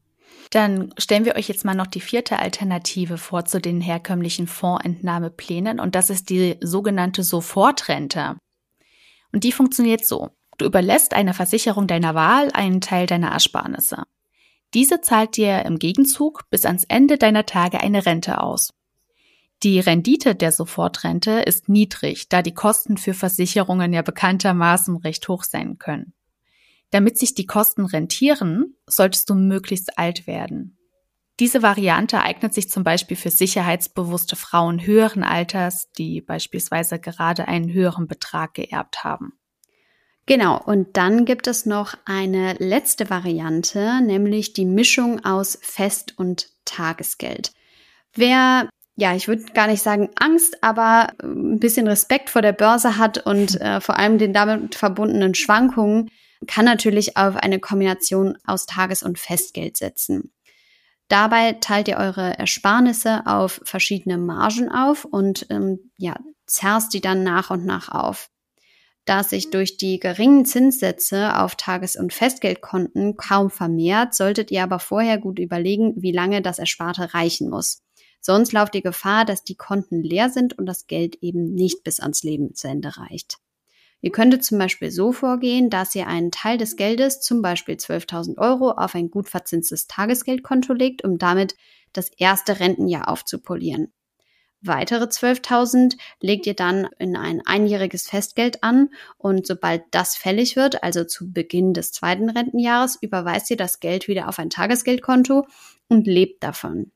Dann 0.51 0.93
stellen 0.99 1.25
wir 1.25 1.37
euch 1.37 1.49
jetzt 1.49 1.65
mal 1.65 1.75
noch 1.75 1.87
die 1.87 2.01
vierte 2.01 2.39
Alternative 2.39 3.19
vor 3.19 3.45
zu 3.45 3.61
den 3.61 3.81
herkömmlichen 3.81 4.47
Fondsentnahmeplänen 4.47 5.81
und 5.81 5.95
das 5.95 6.11
ist 6.11 6.31
die 6.31 6.57
sogenannte 6.61 7.23
Sofortrente. 7.23 8.37
Und 9.33 9.45
die 9.45 9.53
funktioniert 9.53 10.07
so. 10.07 10.31
Du 10.59 10.65
überlässt 10.65 11.15
einer 11.15 11.35
Versicherung 11.35 11.87
deiner 11.87 12.15
Wahl 12.15 12.51
einen 12.53 12.81
Teil 12.81 13.07
deiner 13.07 13.31
Ersparnisse. 13.31 14.05
Diese 14.73 15.01
zahlt 15.01 15.37
dir 15.37 15.65
im 15.65 15.79
Gegenzug 15.79 16.49
bis 16.51 16.65
ans 16.65 16.85
Ende 16.85 17.19
deiner 17.19 17.47
Tage 17.47 17.81
eine 17.81 18.07
Rente 18.07 18.41
aus. 18.41 18.73
Die 19.63 19.81
Rendite 19.81 20.35
der 20.35 20.53
Sofortrente 20.53 21.41
ist 21.41 21.69
niedrig, 21.69 22.29
da 22.29 22.43
die 22.43 22.55
Kosten 22.55 22.97
für 22.97 23.15
Versicherungen 23.15 23.93
ja 23.93 24.03
bekanntermaßen 24.03 24.97
recht 24.99 25.27
hoch 25.29 25.45
sein 25.45 25.79
können. 25.79 26.13
Damit 26.91 27.19
sich 27.19 27.35
die 27.35 27.47
Kosten 27.47 27.87
rentieren, 27.87 28.77
solltest 28.87 29.31
du 29.31 29.35
möglichst 29.35 29.99
alt 29.99 30.27
werden. 30.27 30.77
Diese 31.41 31.63
Variante 31.63 32.23
eignet 32.23 32.55
sich 32.55 32.71
zum 32.71 32.85
Beispiel 32.85 33.17
für 33.17 33.31
sicherheitsbewusste 33.31 34.37
Frauen 34.37 34.85
höheren 34.85 35.25
Alters, 35.25 35.91
die 35.93 36.21
beispielsweise 36.21 37.01
gerade 37.01 37.49
einen 37.49 37.73
höheren 37.73 38.07
Betrag 38.07 38.55
geerbt 38.55 39.03
haben. 39.03 39.33
Genau, 40.27 40.59
und 40.59 40.97
dann 40.97 41.27
gibt 41.27 41.47
es 41.47 41.67
noch 41.67 41.95
eine 42.07 42.55
letzte 42.55 43.11
Variante, 43.11 44.01
nämlich 44.03 44.55
die 44.55 44.65
Mischung 44.65 45.23
aus 45.25 45.59
Fest- 45.61 46.15
und 46.17 46.49
Tagesgeld. 46.65 47.53
Wer, 48.15 48.71
ja, 48.97 49.15
ich 49.15 49.29
würde 49.29 49.45
gar 49.53 49.67
nicht 49.67 49.83
sagen 49.83 50.09
Angst, 50.17 50.63
aber 50.63 51.09
äh, 51.23 51.27
ein 51.27 51.61
bisschen 51.61 51.87
Respekt 51.87 52.31
vor 52.31 52.41
der 52.41 52.53
Börse 52.53 52.97
hat 52.97 53.27
und 53.27 53.61
äh, 53.61 53.81
vor 53.81 53.99
allem 53.99 54.17
den 54.19 54.33
damit 54.33 54.75
verbundenen 54.75 55.35
Schwankungen, 55.35 56.11
kann 56.47 56.65
natürlich 56.65 57.17
auf 57.17 57.37
eine 57.37 57.59
Kombination 57.59 58.37
aus 58.47 58.67
Tages- 58.67 59.03
und 59.03 59.19
Festgeld 59.19 59.77
setzen. 59.77 60.33
Dabei 61.09 61.53
teilt 61.53 61.89
ihr 61.89 61.99
eure 61.99 62.39
Ersparnisse 62.39 63.27
auf 63.27 63.61
verschiedene 63.65 64.19
Margen 64.19 64.71
auf 64.71 65.05
und 65.05 65.47
ähm, 65.51 65.91
ja, 65.97 66.17
zerrst 66.47 66.95
die 66.95 67.01
dann 67.01 67.23
nach 67.23 67.51
und 67.51 67.67
nach 67.67 67.91
auf 67.91 68.31
da 69.05 69.23
sich 69.23 69.51
durch 69.51 69.77
die 69.77 69.99
geringen 69.99 70.45
Zinssätze 70.45 71.39
auf 71.39 71.57
Tages- 71.57 71.97
und 71.97 72.13
Festgeldkonten 72.13 73.17
kaum 73.17 73.51
vermehrt, 73.51 74.15
solltet 74.15 74.51
ihr 74.51 74.63
aber 74.63 74.79
vorher 74.79 75.19
gut 75.19 75.39
überlegen, 75.39 75.95
wie 75.97 76.13
lange 76.13 76.43
das 76.43 76.59
Ersparte 76.59 77.15
reichen 77.15 77.51
muss. 77.51 77.83
Sonst 78.21 78.53
lauft 78.53 78.75
ihr 78.75 78.83
Gefahr, 78.83 79.25
dass 79.25 79.45
die 79.45 79.57
Konten 79.57 80.03
leer 80.03 80.31
sind 80.31 80.59
und 80.59 80.67
das 80.67 80.87
Geld 80.87 81.17
eben 81.21 81.55
nicht 81.55 81.85
bis 81.85 82.01
ans 82.01 82.23
Lebensende 82.23 82.97
reicht. 82.97 83.39
Ihr 84.05 84.13
könntet 84.13 84.45
zum 84.45 84.59
Beispiel 84.59 84.91
so 84.91 85.13
vorgehen, 85.13 85.71
dass 85.71 85.95
ihr 85.95 86.07
einen 86.07 86.31
Teil 86.31 86.59
des 86.59 86.77
Geldes, 86.77 87.23
zum 87.23 87.41
Beispiel 87.41 87.77
12.000 87.77 88.37
Euro, 88.37 88.73
auf 88.73 88.95
ein 88.95 89.09
gut 89.11 89.31
verzinstes 89.31 89.87
Tagesgeldkonto 89.87 90.75
legt, 90.75 91.05
um 91.05 91.17
damit 91.17 91.57
das 91.95 92.11
erste 92.19 92.61
Rentenjahr 92.61 93.09
aufzupolieren. 93.09 93.94
Weitere 94.67 95.05
12.000 95.05 95.99
legt 96.21 96.47
ihr 96.47 96.55
dann 96.55 96.89
in 96.99 97.17
ein 97.17 97.43
einjähriges 97.45 98.09
Festgeld 98.09 98.63
an 98.63 98.89
und 99.19 99.47
sobald 99.47 99.83
das 99.91 100.17
fällig 100.17 100.57
wird, 100.57 100.83
also 100.83 101.05
zu 101.05 101.31
Beginn 101.31 101.75
des 101.75 101.93
zweiten 101.93 102.31
Rentenjahres, 102.31 102.97
überweist 103.01 103.51
ihr 103.51 103.59
das 103.59 103.81
Geld 103.81 104.09
wieder 104.09 104.27
auf 104.27 104.39
ein 104.39 104.49
Tagesgeldkonto 104.49 105.47
und 105.89 106.07
lebt 106.07 106.43
davon. 106.43 106.93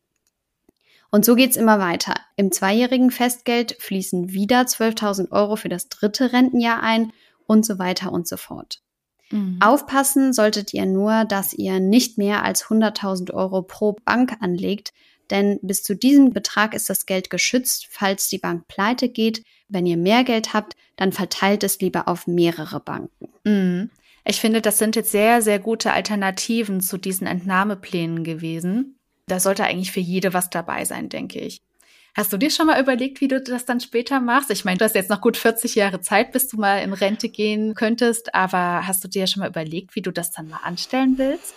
Und 1.11 1.27
so 1.27 1.35
geht's 1.35 1.57
immer 1.57 1.79
weiter. 1.79 2.15
Im 2.37 2.53
zweijährigen 2.53 3.11
Festgeld 3.11 3.77
fließen 3.79 4.33
wieder 4.33 4.63
12.000 4.63 5.31
Euro 5.33 5.57
für 5.57 5.69
das 5.69 5.89
dritte 5.89 6.33
Rentenjahr 6.33 6.83
ein 6.83 7.13
und 7.47 7.67
so 7.67 7.79
weiter 7.79 8.13
und 8.13 8.27
so 8.27 8.39
fort. 8.39 8.81
Mhm. 9.31 9.59
Aufpassen 9.61 10.33
solltet 10.33 10.73
ihr 10.73 10.87
nur, 10.87 11.25
dass 11.27 11.53
ihr 11.53 11.81
nicht 11.81 12.17
mehr 12.17 12.45
als 12.45 12.65
100.000 12.65 13.33
Euro 13.35 13.63
pro 13.63 13.97
Bank 14.05 14.37
anlegt, 14.41 14.93
denn 15.31 15.59
bis 15.63 15.83
zu 15.83 15.95
diesem 15.95 16.33
Betrag 16.33 16.75
ist 16.75 16.91
das 16.91 17.07
Geld 17.07 17.31
geschützt, 17.31 17.89
falls 17.91 18.29
die 18.29 18.39
Bank 18.39 18.69
pleite 18.69 19.09
geht. 19.09 19.43
Wenn 19.69 19.87
ihr 19.87 19.97
mehr 19.97 20.25
Geld 20.25 20.55
habt, 20.55 20.75
dann 20.97 21.13
verteilt 21.13 21.63
es 21.63 21.81
lieber 21.81 22.09
auf 22.09 22.27
mehrere 22.27 22.81
Banken. 22.81 23.29
Mhm. 23.45 23.91
Ich 24.25 24.41
finde, 24.41 24.61
das 24.61 24.79
sind 24.79 24.97
jetzt 24.97 25.11
sehr, 25.11 25.41
sehr 25.41 25.59
gute 25.59 25.93
Alternativen 25.93 26.81
zu 26.81 26.99
diesen 26.99 27.27
Entnahmeplänen 27.27 28.25
gewesen. 28.25 28.99
Da 29.27 29.41
sollte 29.41 29.65
eigentlich 29.65 29.93
für 29.93 30.01
jede 30.01 30.35
was 30.35 30.51
dabei 30.51 30.85
sein, 30.85 31.09
denke 31.09 31.41
ich. 31.41 31.63
Hast 32.15 32.33
du 32.33 32.37
dir 32.37 32.51
schon 32.51 32.67
mal 32.67 32.81
überlegt, 32.81 33.21
wie 33.21 33.29
du 33.29 33.41
das 33.41 33.65
dann 33.65 33.81
später 33.81 34.21
machst? 34.21 34.51
Ich 34.51 34.65
meine, 34.65 34.79
du 34.79 34.85
hast 34.85 34.95
jetzt 34.95 35.11
noch 35.11 35.21
gut 35.21 35.37
40 35.37 35.77
Jahre 35.77 36.01
Zeit, 36.01 36.33
bis 36.33 36.49
du 36.49 36.57
mal 36.57 36.83
in 36.83 36.93
Rente 36.93 37.29
gehen 37.29 37.75
könntest, 37.75 38.35
aber 38.35 38.87
hast 38.87 39.05
du 39.05 39.09
dir 39.09 39.27
schon 39.27 39.41
mal 39.41 39.49
überlegt, 39.49 39.95
wie 39.95 40.03
du 40.03 40.11
das 40.11 40.33
dann 40.33 40.49
mal 40.49 40.61
anstellen 40.65 41.17
willst? 41.17 41.55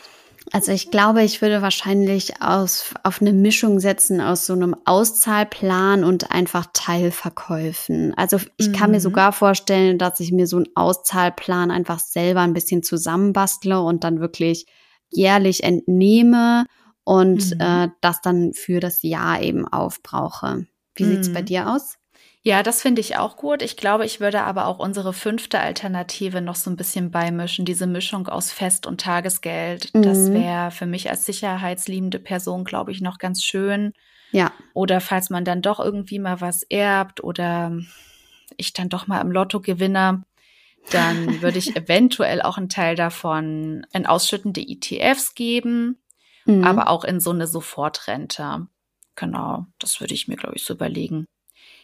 Also 0.52 0.72
ich 0.72 0.90
glaube, 0.90 1.24
ich 1.24 1.42
würde 1.42 1.62
wahrscheinlich 1.62 2.42
aus, 2.42 2.94
auf 3.04 3.22
eine 3.22 3.32
Mischung 3.32 3.80
setzen 3.80 4.20
aus 4.20 4.46
so 4.46 4.54
einem 4.54 4.76
Auszahlplan 4.86 6.04
und 6.04 6.32
einfach 6.32 6.68
Teilverkäufen. 6.74 8.14
Also 8.18 8.38
ich 8.58 8.70
mhm. 8.70 8.74
kann 8.74 8.92
mir 8.92 8.98
mhm. 8.98 9.02
sogar 9.02 9.34
vorstellen, 9.34 9.98
dass 9.98 10.20
ich 10.20 10.32
mir 10.32 10.48
so 10.48 10.58
einen 10.58 10.70
Auszahlplan 10.76 11.70
einfach 11.70 12.00
selber 12.00 12.42
ein 12.42 12.54
bisschen 12.54 12.82
zusammenbastle 12.82 13.82
und 13.82 14.04
dann 14.04 14.20
wirklich 14.20 14.66
jährlich 15.10 15.64
entnehme 15.64 16.66
und 17.04 17.56
mhm. 17.56 17.62
äh, 17.62 17.90
das 18.02 18.22
dann 18.22 18.54
für 18.54 18.80
das 18.80 19.04
Jahr 19.04 19.42
eben 19.42 19.68
aufbrauche. 19.68 20.66
Wie 20.96 21.04
mhm. 21.04 21.10
sieht's 21.10 21.34
bei 21.34 21.42
mhm. 21.42 21.46
dir 21.46 21.70
aus? 21.70 21.96
Ja, 22.44 22.64
das 22.64 22.82
finde 22.82 23.02
ich 23.02 23.18
auch 23.18 23.38
gut. 23.38 23.62
Ich 23.62 23.78
glaube, 23.78 24.04
ich 24.04 24.20
würde 24.20 24.42
aber 24.42 24.66
auch 24.66 24.80
unsere 24.80 25.14
fünfte 25.14 25.60
Alternative 25.60 26.42
noch 26.42 26.56
so 26.56 26.72
ein 26.72 26.76
bisschen 26.76 27.12
beimischen, 27.12 27.66
diese 27.66 27.86
Mischung 27.86 28.28
aus 28.28 28.52
Fest- 28.52 28.88
und 28.88 29.00
Tagesgeld. 29.00 29.94
Mhm. 29.94 30.02
Das 30.02 30.32
wäre 30.32 30.72
für 30.72 30.88
mich 30.88 31.12
als 31.12 31.26
sicherheitsliebende 31.26 32.18
Person, 32.18 32.64
glaube 32.64 32.92
ich, 32.92 33.02
noch 33.02 33.20
ganz 33.20 33.44
schön. 33.44 33.94
Ja. 34.32 34.52
Oder 34.74 35.02
falls 35.02 35.30
man 35.30 35.46
dann 35.46 35.62
doch 35.62 35.80
irgendwie 35.80 36.18
mal 36.18 36.42
was 36.42 36.64
erbt 36.64 37.24
oder 37.24 37.78
ich 38.58 38.74
dann 38.74 38.90
doch 38.90 39.06
mal 39.06 39.22
im 39.22 39.32
Lotto 39.32 39.60
gewinne, 39.62 40.24
dann 40.90 41.42
würde 41.44 41.60
ich 41.60 41.76
eventuell 41.76 42.42
auch 42.42 42.58
einen 42.58 42.70
Teil 42.70 42.96
davon 42.96 43.86
in 43.94 44.08
ausschüttende 44.08 44.62
ETFs 44.62 45.36
geben, 45.36 46.02
mhm. 46.46 46.64
aber 46.64 46.90
auch 46.90 47.04
in 47.04 47.20
so 47.20 47.30
eine 47.30 47.46
Sofortrente. 47.46 48.66
Genau, 49.16 49.68
das 49.78 50.00
würde 50.00 50.16
ich 50.16 50.28
mir, 50.28 50.38
glaube 50.38 50.56
ich, 50.56 50.64
so 50.64 50.74
überlegen. 50.74 51.28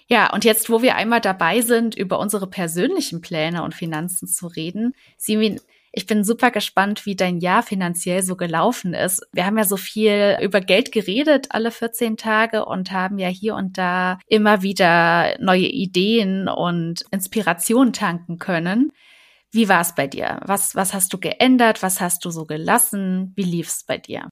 Ja, 0.09 0.33
und 0.33 0.45
jetzt, 0.45 0.69
wo 0.69 0.81
wir 0.81 0.95
einmal 0.95 1.19
dabei 1.19 1.61
sind, 1.61 1.95
über 1.95 2.19
unsere 2.19 2.47
persönlichen 2.47 3.19
Pläne 3.21 3.63
und 3.63 3.75
Finanzen 3.75 4.27
zu 4.27 4.47
reden, 4.47 4.93
Simin, 5.17 5.59
ich 5.91 6.05
bin 6.05 6.23
super 6.23 6.51
gespannt, 6.51 7.05
wie 7.05 7.15
dein 7.15 7.39
Jahr 7.39 7.63
finanziell 7.63 8.21
so 8.21 8.35
gelaufen 8.35 8.93
ist. 8.93 9.25
Wir 9.33 9.45
haben 9.45 9.57
ja 9.57 9.63
so 9.63 9.77
viel 9.77 10.37
über 10.41 10.61
Geld 10.61 10.91
geredet 10.91 11.47
alle 11.49 11.71
14 11.71 12.17
Tage 12.17 12.65
und 12.65 12.91
haben 12.91 13.17
ja 13.17 13.29
hier 13.29 13.55
und 13.55 13.77
da 13.77 14.19
immer 14.27 14.61
wieder 14.61 15.35
neue 15.39 15.67
Ideen 15.67 16.47
und 16.47 17.03
Inspiration 17.11 17.93
tanken 17.93 18.37
können. 18.37 18.91
Wie 19.51 19.69
war 19.69 19.81
es 19.81 19.95
bei 19.95 20.07
dir? 20.07 20.39
Was, 20.45 20.75
was 20.75 20.93
hast 20.93 21.13
du 21.13 21.17
geändert? 21.17 21.81
Was 21.81 21.99
hast 21.99 22.23
du 22.25 22.29
so 22.31 22.45
gelassen? 22.45 23.33
Wie 23.35 23.43
lief 23.43 23.67
es 23.67 23.83
bei 23.83 23.97
dir? 23.97 24.29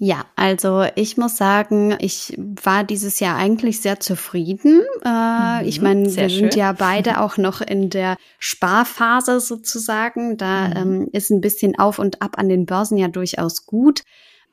Ja, 0.00 0.26
also 0.36 0.84
ich 0.94 1.16
muss 1.16 1.36
sagen, 1.36 1.96
ich 1.98 2.38
war 2.38 2.84
dieses 2.84 3.18
Jahr 3.18 3.36
eigentlich 3.36 3.80
sehr 3.80 3.98
zufrieden. 3.98 4.82
Äh, 5.04 5.62
mhm, 5.62 5.68
ich 5.68 5.80
meine, 5.80 6.14
wir 6.14 6.28
schön. 6.28 6.38
sind 6.38 6.54
ja 6.54 6.72
beide 6.72 7.20
auch 7.20 7.36
noch 7.36 7.60
in 7.60 7.90
der 7.90 8.16
Sparphase 8.38 9.40
sozusagen. 9.40 10.36
Da 10.36 10.68
mhm. 10.68 10.76
ähm, 10.76 11.08
ist 11.12 11.30
ein 11.30 11.40
bisschen 11.40 11.78
auf 11.78 11.98
und 11.98 12.22
ab 12.22 12.38
an 12.38 12.48
den 12.48 12.64
Börsen 12.64 12.96
ja 12.96 13.08
durchaus 13.08 13.66
gut. 13.66 14.02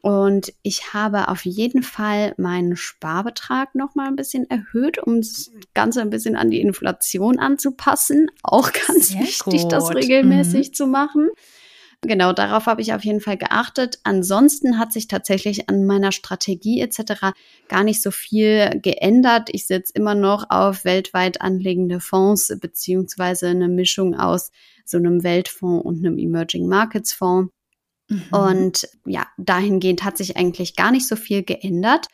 Und 0.01 0.53
ich 0.61 0.93
habe 0.93 1.29
auf 1.29 1.45
jeden 1.45 1.81
Fall 1.81 2.35
meinen 2.37 2.75
Sparbetrag 2.75 3.73
noch 3.73 3.95
mal 3.95 4.07
ein 4.07 4.15
bisschen 4.15 4.47
erhöht, 4.49 4.99
um 4.99 5.17
das 5.17 5.51
Ganze 5.73 6.01
ein 6.01 6.11
bisschen 6.11 6.35
an 6.35 6.51
die 6.51 6.61
Inflation 6.61 7.39
anzupassen. 7.39 8.27
Auch 8.43 8.71
ganz 8.87 9.09
Sehr 9.09 9.21
wichtig, 9.21 9.63
gut. 9.63 9.71
das 9.71 9.93
regelmäßig 9.93 10.69
mhm. 10.69 10.73
zu 10.73 10.87
machen. 10.87 11.29
Genau, 12.07 12.33
darauf 12.33 12.65
habe 12.65 12.81
ich 12.81 12.93
auf 12.93 13.03
jeden 13.03 13.21
Fall 13.21 13.37
geachtet. 13.37 13.99
Ansonsten 14.03 14.77
hat 14.77 14.93
sich 14.93 15.07
tatsächlich 15.07 15.69
an 15.69 15.85
meiner 15.85 16.11
Strategie 16.11 16.81
etc. 16.81 17.33
gar 17.67 17.83
nicht 17.83 18.01
so 18.01 18.11
viel 18.11 18.79
geändert. 18.81 19.49
Ich 19.51 19.67
setze 19.67 19.93
immer 19.95 20.15
noch 20.15 20.49
auf 20.49 20.85
weltweit 20.85 21.41
anlegende 21.41 21.99
Fonds 21.99 22.55
beziehungsweise 22.59 23.47
eine 23.47 23.67
Mischung 23.67 24.15
aus 24.15 24.51
so 24.85 24.97
einem 24.97 25.23
Weltfonds 25.23 25.85
und 25.85 25.99
einem 25.99 26.17
Emerging 26.17 26.67
Markets 26.67 27.13
Fonds. 27.13 27.51
Mhm. 28.09 28.23
Und 28.31 28.89
ja, 29.05 29.25
dahingehend 29.37 30.03
hat 30.03 30.17
sich 30.17 30.37
eigentlich 30.37 30.75
gar 30.75 30.91
nicht 30.91 31.07
so 31.07 31.15
viel 31.15 31.43
geändert. 31.43 32.07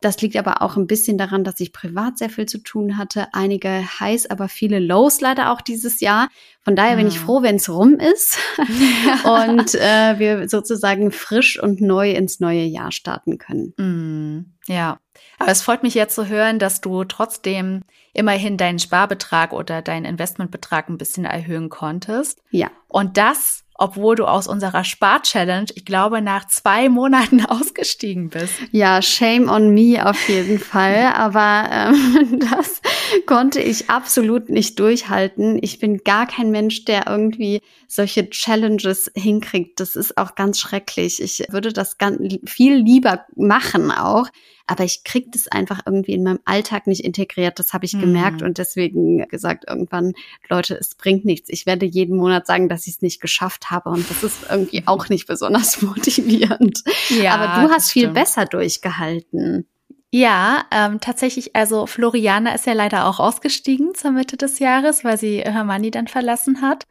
Das 0.00 0.20
liegt 0.20 0.36
aber 0.36 0.60
auch 0.60 0.76
ein 0.76 0.86
bisschen 0.86 1.16
daran, 1.16 1.44
dass 1.44 1.60
ich 1.60 1.72
privat 1.72 2.18
sehr 2.18 2.28
viel 2.28 2.46
zu 2.46 2.58
tun 2.58 2.98
hatte. 2.98 3.28
Einige 3.32 4.00
Highs, 4.00 4.28
aber 4.28 4.48
viele 4.48 4.78
Lows 4.78 5.20
leider 5.20 5.50
auch 5.50 5.62
dieses 5.62 6.00
Jahr. 6.00 6.28
Von 6.60 6.76
daher 6.76 6.96
bin 6.96 7.06
ich 7.06 7.18
ah. 7.18 7.22
froh, 7.22 7.42
wenn 7.42 7.56
es 7.56 7.70
rum 7.70 7.94
ist 7.94 8.38
und 9.24 9.74
äh, 9.74 10.18
wir 10.18 10.48
sozusagen 10.48 11.10
frisch 11.10 11.62
und 11.62 11.80
neu 11.80 12.10
ins 12.10 12.38
neue 12.38 12.64
Jahr 12.64 12.92
starten 12.92 13.38
können. 13.38 13.72
Mm, 13.78 14.72
ja, 14.72 14.98
aber 15.38 15.50
es 15.50 15.62
freut 15.62 15.82
mich 15.82 15.94
jetzt 15.94 16.14
zu 16.14 16.28
hören, 16.28 16.58
dass 16.58 16.80
du 16.80 17.04
trotzdem 17.04 17.82
immerhin 18.12 18.56
deinen 18.56 18.78
Sparbetrag 18.78 19.52
oder 19.52 19.82
deinen 19.82 20.04
Investmentbetrag 20.04 20.88
ein 20.88 20.98
bisschen 20.98 21.24
erhöhen 21.24 21.68
konntest. 21.68 22.40
Ja. 22.50 22.70
Und 22.88 23.16
das 23.16 23.63
obwohl 23.84 24.16
du 24.16 24.24
aus 24.24 24.48
unserer 24.48 24.82
Spar-Challenge, 24.82 25.66
ich 25.74 25.84
glaube, 25.84 26.22
nach 26.22 26.46
zwei 26.46 26.88
Monaten 26.88 27.44
ausgestiegen 27.44 28.30
bist. 28.30 28.54
Ja, 28.72 29.02
shame 29.02 29.50
on 29.50 29.74
me 29.74 30.04
auf 30.08 30.26
jeden 30.26 30.58
Fall. 30.58 31.12
Aber 31.14 31.68
ähm, 31.70 32.40
das 32.50 32.80
konnte 33.26 33.60
ich 33.60 33.90
absolut 33.90 34.48
nicht 34.48 34.80
durchhalten. 34.80 35.58
Ich 35.60 35.80
bin 35.80 35.98
gar 35.98 36.26
kein 36.26 36.50
Mensch, 36.50 36.86
der 36.86 37.06
irgendwie 37.06 37.60
solche 37.86 38.30
Challenges 38.30 39.12
hinkriegt. 39.14 39.80
Das 39.80 39.96
ist 39.96 40.16
auch 40.16 40.34
ganz 40.34 40.58
schrecklich. 40.58 41.20
Ich 41.20 41.44
würde 41.50 41.74
das 41.74 41.98
ganz 41.98 42.38
viel 42.46 42.76
lieber 42.76 43.26
machen 43.36 43.90
auch 43.90 44.28
aber 44.66 44.84
ich 44.84 45.04
kriege 45.04 45.28
das 45.30 45.48
einfach 45.48 45.80
irgendwie 45.84 46.12
in 46.12 46.22
meinem 46.22 46.40
Alltag 46.44 46.86
nicht 46.86 47.04
integriert. 47.04 47.58
Das 47.58 47.72
habe 47.72 47.84
ich 47.84 47.92
mhm. 47.92 48.00
gemerkt 48.00 48.42
und 48.42 48.58
deswegen 48.58 49.26
gesagt 49.28 49.64
irgendwann, 49.68 50.14
Leute, 50.48 50.74
es 50.74 50.94
bringt 50.94 51.24
nichts. 51.24 51.50
Ich 51.50 51.66
werde 51.66 51.84
jeden 51.84 52.16
Monat 52.16 52.46
sagen, 52.46 52.68
dass 52.68 52.86
ich 52.86 52.94
es 52.94 53.02
nicht 53.02 53.20
geschafft 53.20 53.70
habe 53.70 53.90
und 53.90 54.08
das 54.08 54.22
ist 54.22 54.46
irgendwie 54.50 54.82
auch 54.86 55.08
nicht 55.08 55.26
besonders 55.26 55.82
motivierend. 55.82 56.82
Ja, 57.10 57.36
aber 57.36 57.66
du 57.66 57.72
hast 57.72 57.90
viel 57.90 58.08
besser 58.08 58.46
durchgehalten. 58.46 59.66
Ja, 60.10 60.64
ähm, 60.70 61.00
tatsächlich, 61.00 61.56
also 61.56 61.86
Floriana 61.86 62.54
ist 62.54 62.66
ja 62.66 62.72
leider 62.72 63.06
auch 63.06 63.18
ausgestiegen 63.18 63.94
zur 63.94 64.12
Mitte 64.12 64.36
des 64.36 64.60
Jahres, 64.60 65.02
weil 65.02 65.18
sie 65.18 65.40
Hermanni 65.40 65.90
dann 65.90 66.06
verlassen 66.06 66.62
hat. 66.62 66.86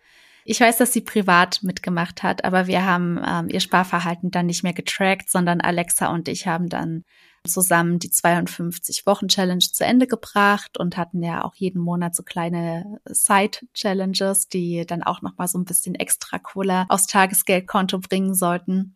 Ich 0.45 0.59
weiß, 0.59 0.77
dass 0.77 0.91
sie 0.91 1.01
privat 1.01 1.63
mitgemacht 1.63 2.21
hat, 2.21 2.43
aber 2.43 2.67
wir 2.67 2.85
haben 2.85 3.19
ähm, 3.25 3.47
ihr 3.47 3.61
Sparverhalten 3.61 4.29
dann 4.29 4.47
nicht 4.47 4.63
mehr 4.63 4.73
getrackt, 4.73 5.31
sondern 5.31 5.61
Alexa 5.61 6.07
und 6.07 6.27
ich 6.27 6.47
haben 6.47 6.67
dann 6.67 7.05
zusammen 7.45 7.99
die 7.99 8.09
52 8.09 9.05
Wochen 9.05 9.27
Challenge 9.27 9.59
zu 9.59 9.85
Ende 9.85 10.07
gebracht 10.07 10.77
und 10.77 10.97
hatten 10.97 11.21
ja 11.23 11.43
auch 11.43 11.55
jeden 11.55 11.81
Monat 11.81 12.15
so 12.15 12.23
kleine 12.23 12.99
Side 13.05 13.59
Challenges, 13.73 14.47
die 14.47 14.85
dann 14.85 15.03
auch 15.03 15.21
noch 15.21 15.37
mal 15.37 15.47
so 15.47 15.57
ein 15.57 15.65
bisschen 15.65 15.95
extra 15.95 16.39
Kohle 16.39 16.85
aufs 16.89 17.07
Tagesgeldkonto 17.07 17.99
bringen 17.99 18.33
sollten. 18.33 18.95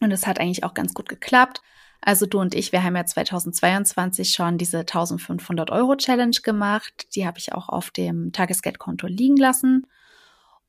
Und 0.00 0.12
es 0.12 0.26
hat 0.26 0.40
eigentlich 0.40 0.64
auch 0.64 0.74
ganz 0.74 0.94
gut 0.94 1.08
geklappt. 1.08 1.62
Also 2.02 2.26
du 2.26 2.40
und 2.40 2.54
ich, 2.54 2.72
wir 2.72 2.82
haben 2.82 2.96
ja 2.96 3.04
2022 3.04 4.32
schon 4.32 4.56
diese 4.56 4.80
1500 4.80 5.70
Euro 5.70 5.96
Challenge 5.96 6.36
gemacht. 6.42 7.14
Die 7.14 7.26
habe 7.26 7.38
ich 7.38 7.52
auch 7.52 7.68
auf 7.68 7.90
dem 7.90 8.32
Tagesgeldkonto 8.32 9.06
liegen 9.06 9.36
lassen. 9.36 9.86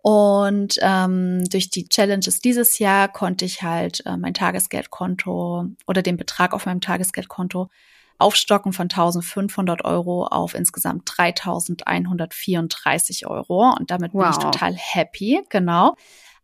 Und 0.01 0.79
ähm, 0.81 1.47
durch 1.49 1.69
die 1.69 1.87
Challenges 1.87 2.39
dieses 2.39 2.79
Jahr 2.79 3.07
konnte 3.07 3.45
ich 3.45 3.61
halt 3.61 4.03
äh, 4.05 4.17
mein 4.17 4.33
Tagesgeldkonto 4.33 5.67
oder 5.85 6.01
den 6.01 6.17
Betrag 6.17 6.53
auf 6.53 6.65
meinem 6.65 6.81
Tagesgeldkonto 6.81 7.69
aufstocken 8.17 8.73
von 8.73 8.85
1500 8.85 9.85
Euro 9.85 10.25
auf 10.25 10.55
insgesamt 10.55 11.03
3134 11.05 13.27
Euro. 13.27 13.75
Und 13.77 13.91
damit 13.91 14.13
wow. 14.13 14.23
bin 14.23 14.31
ich 14.31 14.37
total 14.37 14.73
happy, 14.75 15.41
genau. 15.49 15.95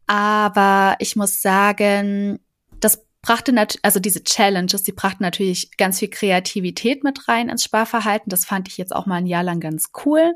Aber 0.08 0.96
ich 1.00 1.16
muss 1.16 1.42
sagen, 1.42 2.40
das 2.80 3.06
brachte 3.22 3.54
natürlich, 3.54 3.84
also 3.84 4.00
diese 4.00 4.24
Challenges, 4.24 4.84
die 4.84 4.92
brachten 4.92 5.24
natürlich 5.24 5.78
ganz 5.78 6.00
viel 6.00 6.10
Kreativität 6.10 7.04
mit 7.04 7.28
rein 7.28 7.50
ins 7.50 7.64
Sparverhalten. 7.64 8.30
Das 8.30 8.46
fand 8.46 8.68
ich 8.68 8.78
jetzt 8.78 8.96
auch 8.96 9.06
mal 9.06 9.16
ein 9.16 9.28
Jahr 9.28 9.44
lang 9.44 9.60
ganz 9.60 9.92
cool. 10.06 10.36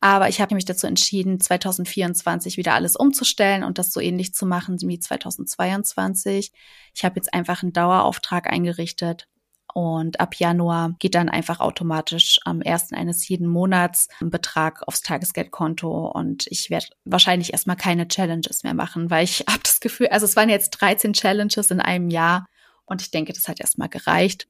Aber 0.00 0.28
ich 0.28 0.40
habe 0.40 0.54
mich 0.54 0.64
dazu 0.64 0.86
entschieden, 0.86 1.40
2024 1.40 2.56
wieder 2.56 2.74
alles 2.74 2.94
umzustellen 2.94 3.64
und 3.64 3.78
das 3.78 3.92
so 3.92 4.00
ähnlich 4.00 4.32
zu 4.32 4.46
machen 4.46 4.78
wie 4.80 5.00
2022. 5.00 6.52
Ich 6.94 7.04
habe 7.04 7.16
jetzt 7.16 7.34
einfach 7.34 7.62
einen 7.62 7.72
Dauerauftrag 7.72 8.48
eingerichtet 8.48 9.26
und 9.74 10.18
ab 10.18 10.34
Januar 10.34 10.94
geht 10.98 11.14
dann 11.14 11.28
einfach 11.28 11.60
automatisch 11.60 12.40
am 12.44 12.62
ersten 12.62 12.94
eines 12.94 13.28
jeden 13.28 13.46
Monats 13.46 14.08
ein 14.20 14.30
Betrag 14.30 14.82
aufs 14.88 15.02
Tagesgeldkonto. 15.02 16.08
Und 16.08 16.46
ich 16.48 16.70
werde 16.70 16.86
wahrscheinlich 17.04 17.52
erstmal 17.52 17.76
keine 17.76 18.08
Challenges 18.08 18.62
mehr 18.62 18.74
machen, 18.74 19.10
weil 19.10 19.24
ich 19.24 19.40
habe 19.48 19.60
das 19.62 19.80
Gefühl, 19.80 20.08
also 20.08 20.24
es 20.24 20.36
waren 20.36 20.48
jetzt 20.48 20.70
13 20.70 21.12
Challenges 21.12 21.70
in 21.70 21.80
einem 21.80 22.08
Jahr 22.10 22.46
und 22.86 23.02
ich 23.02 23.10
denke, 23.10 23.32
das 23.32 23.46
hat 23.46 23.60
erstmal 23.60 23.88
gereicht. 23.88 24.48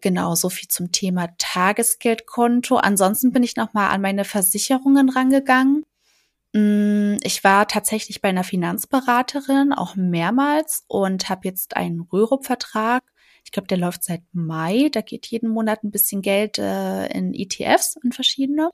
Genau, 0.00 0.34
so 0.34 0.48
viel 0.48 0.68
zum 0.68 0.92
Thema 0.92 1.28
Tagesgeldkonto. 1.38 2.76
Ansonsten 2.76 3.32
bin 3.32 3.42
ich 3.42 3.56
nochmal 3.56 3.90
an 3.90 4.00
meine 4.00 4.24
Versicherungen 4.24 5.08
rangegangen. 5.08 5.84
Mm, 6.52 7.16
ich 7.22 7.44
war 7.44 7.68
tatsächlich 7.68 8.22
bei 8.22 8.30
einer 8.30 8.44
Finanzberaterin 8.44 9.72
auch 9.72 9.96
mehrmals 9.96 10.84
und 10.88 11.28
habe 11.28 11.42
jetzt 11.44 11.76
einen 11.76 12.00
Rürup-Vertrag. 12.00 13.02
Ich 13.44 13.52
glaube, 13.52 13.68
der 13.68 13.78
läuft 13.78 14.04
seit 14.04 14.22
Mai. 14.32 14.88
Da 14.90 15.02
geht 15.02 15.26
jeden 15.26 15.50
Monat 15.50 15.84
ein 15.84 15.90
bisschen 15.90 16.22
Geld 16.22 16.58
äh, 16.58 17.06
in 17.08 17.34
ETFs, 17.34 17.96
in 18.02 18.12
verschiedene. 18.12 18.70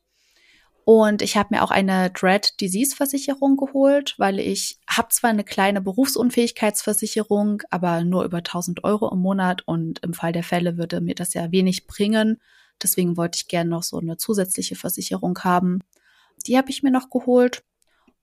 Und 0.85 1.23
ich 1.23 1.37
habe 1.37 1.55
mir 1.55 1.63
auch 1.63 1.71
eine 1.71 2.11
Dread 2.11 2.61
Disease 2.61 2.97
Versicherung 2.97 3.57
geholt, 3.57 4.15
weil 4.19 4.41
ich 4.41 4.79
habe 4.89 5.09
zwar 5.11 5.31
eine 5.31 5.45
kleine 5.45 5.81
Berufsunfähigkeitsversicherung, 5.81 7.63
aber 7.71 8.03
nur 8.03 8.25
über 8.25 8.39
1000 8.39 8.83
Euro 8.83 9.13
im 9.13 9.21
Monat 9.21 9.63
und 9.67 10.01
im 10.03 10.13
Fall 10.13 10.33
der 10.33 10.43
Fälle 10.43 10.77
würde 10.79 11.01
mir 11.01 11.15
das 11.15 11.35
ja 11.35 11.53
wenig 11.53 11.87
bringen. 11.87 12.41
Deswegen 12.83 13.17
wollte 13.17 13.37
ich 13.37 13.49
gerne 13.49 13.71
noch 13.71 13.85
so 13.85 13.99
eine 13.99 14.17
zusätzliche 14.17 14.75
Versicherung 14.75 15.39
haben. 15.41 15.81
Die 16.47 16.57
habe 16.59 16.71
ich 16.71 16.83
mir 16.83 16.91
noch 16.91 17.11
geholt 17.11 17.63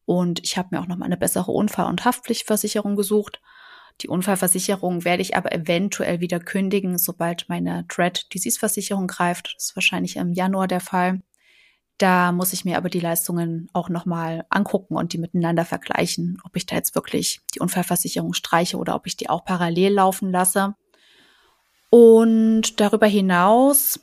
und 0.06 0.44
ich 0.44 0.58
habe 0.58 0.70
mir 0.72 0.82
auch 0.82 0.88
noch 0.88 0.98
mal 0.98 1.06
eine 1.06 1.18
bessere 1.18 1.52
Unfall- 1.52 1.88
und 1.88 2.04
Haftpflichtversicherung 2.04 2.98
gesucht. 2.98 3.40
Die 4.02 4.10
Unfallversicherung 4.10 5.06
werde 5.06 5.22
ich 5.22 5.38
aber 5.38 5.54
eventuell 5.54 6.20
wieder 6.20 6.40
kündigen, 6.40 6.98
sobald 6.98 7.48
meine 7.48 7.86
Dread 7.88 8.34
Disease 8.34 8.60
Versicherung 8.60 9.08
greift. 9.08 9.54
Das 9.56 9.70
ist 9.70 9.76
wahrscheinlich 9.78 10.18
im 10.18 10.34
Januar 10.34 10.68
der 10.68 10.82
Fall. 10.82 11.22
Da 12.00 12.32
muss 12.32 12.54
ich 12.54 12.64
mir 12.64 12.78
aber 12.78 12.90
die 12.90 13.02
Leistungen 13.02 13.70
auch 13.74 13.90
nochmal 13.90 14.46
angucken 14.50 14.96
und 14.96 15.12
die 15.12 15.18
miteinander 15.18 15.66
vergleichen, 15.66 16.42
ob 16.46 16.56
ich 16.56 16.66
da 16.66 16.76
jetzt 16.76 16.96
wirklich 16.96 17.42
die 17.54 17.60
Unfallversicherung 17.60 18.34
streiche 18.34 18.78
oder 18.78 18.96
ob 18.96 19.06
ich 19.06 19.18
die 19.18 19.30
auch 19.30 19.44
parallel 19.44 19.94
laufen 19.96 20.32
lasse. 20.32 20.76
Und 21.90 22.80
darüber 22.80 23.06
hinaus, 23.06 24.00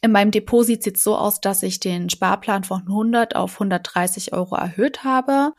in 0.00 0.10
meinem 0.10 0.32
Depot 0.32 0.66
sieht 0.66 0.84
es 0.84 1.04
so 1.04 1.16
aus, 1.16 1.40
dass 1.40 1.62
ich 1.62 1.78
den 1.78 2.10
Sparplan 2.10 2.64
von 2.64 2.82
100 2.82 3.36
auf 3.36 3.54
130 3.54 4.32
Euro 4.32 4.56
erhöht 4.56 5.04
habe 5.04 5.52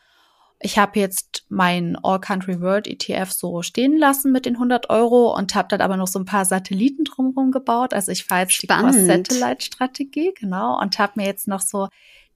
ich 0.62 0.78
habe 0.78 1.00
jetzt 1.00 1.46
mein 1.48 1.98
All 2.04 2.20
Country 2.20 2.60
World 2.60 2.88
ETF 2.88 3.32
so 3.32 3.62
stehen 3.62 3.98
lassen 3.98 4.32
mit 4.32 4.46
den 4.46 4.56
100 4.56 4.90
Euro 4.90 5.36
und 5.36 5.56
habe 5.56 5.70
dann 5.70 5.82
aber 5.82 5.96
noch 5.96 6.08
so 6.08 6.20
ein 6.20 6.26
paar 6.26 6.44
Satelliten 6.44 7.06
drumherum 7.06 7.52
gebaut. 7.52 7.94
Also 7.94 8.12
ich 8.12 8.26
fahre 8.26 8.42
jetzt 8.42 8.62
die 8.62 8.68
Cross-Satellite-Strategie, 8.68 10.34
genau, 10.38 10.80
und 10.80 11.00
habe 11.00 11.14
mir 11.16 11.26
jetzt 11.26 11.48
noch 11.48 11.62
so 11.62 11.88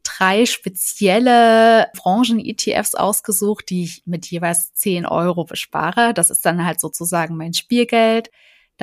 drei 0.03 0.45
spezielle 0.45 1.87
Branchen-ETFs 1.95 2.95
ausgesucht, 2.95 3.69
die 3.69 3.83
ich 3.83 4.03
mit 4.05 4.25
jeweils 4.27 4.73
10 4.73 5.05
Euro 5.05 5.43
bespare. 5.43 6.13
Das 6.13 6.29
ist 6.29 6.45
dann 6.45 6.65
halt 6.65 6.79
sozusagen 6.79 7.35
mein 7.35 7.53
Spielgeld. 7.53 8.29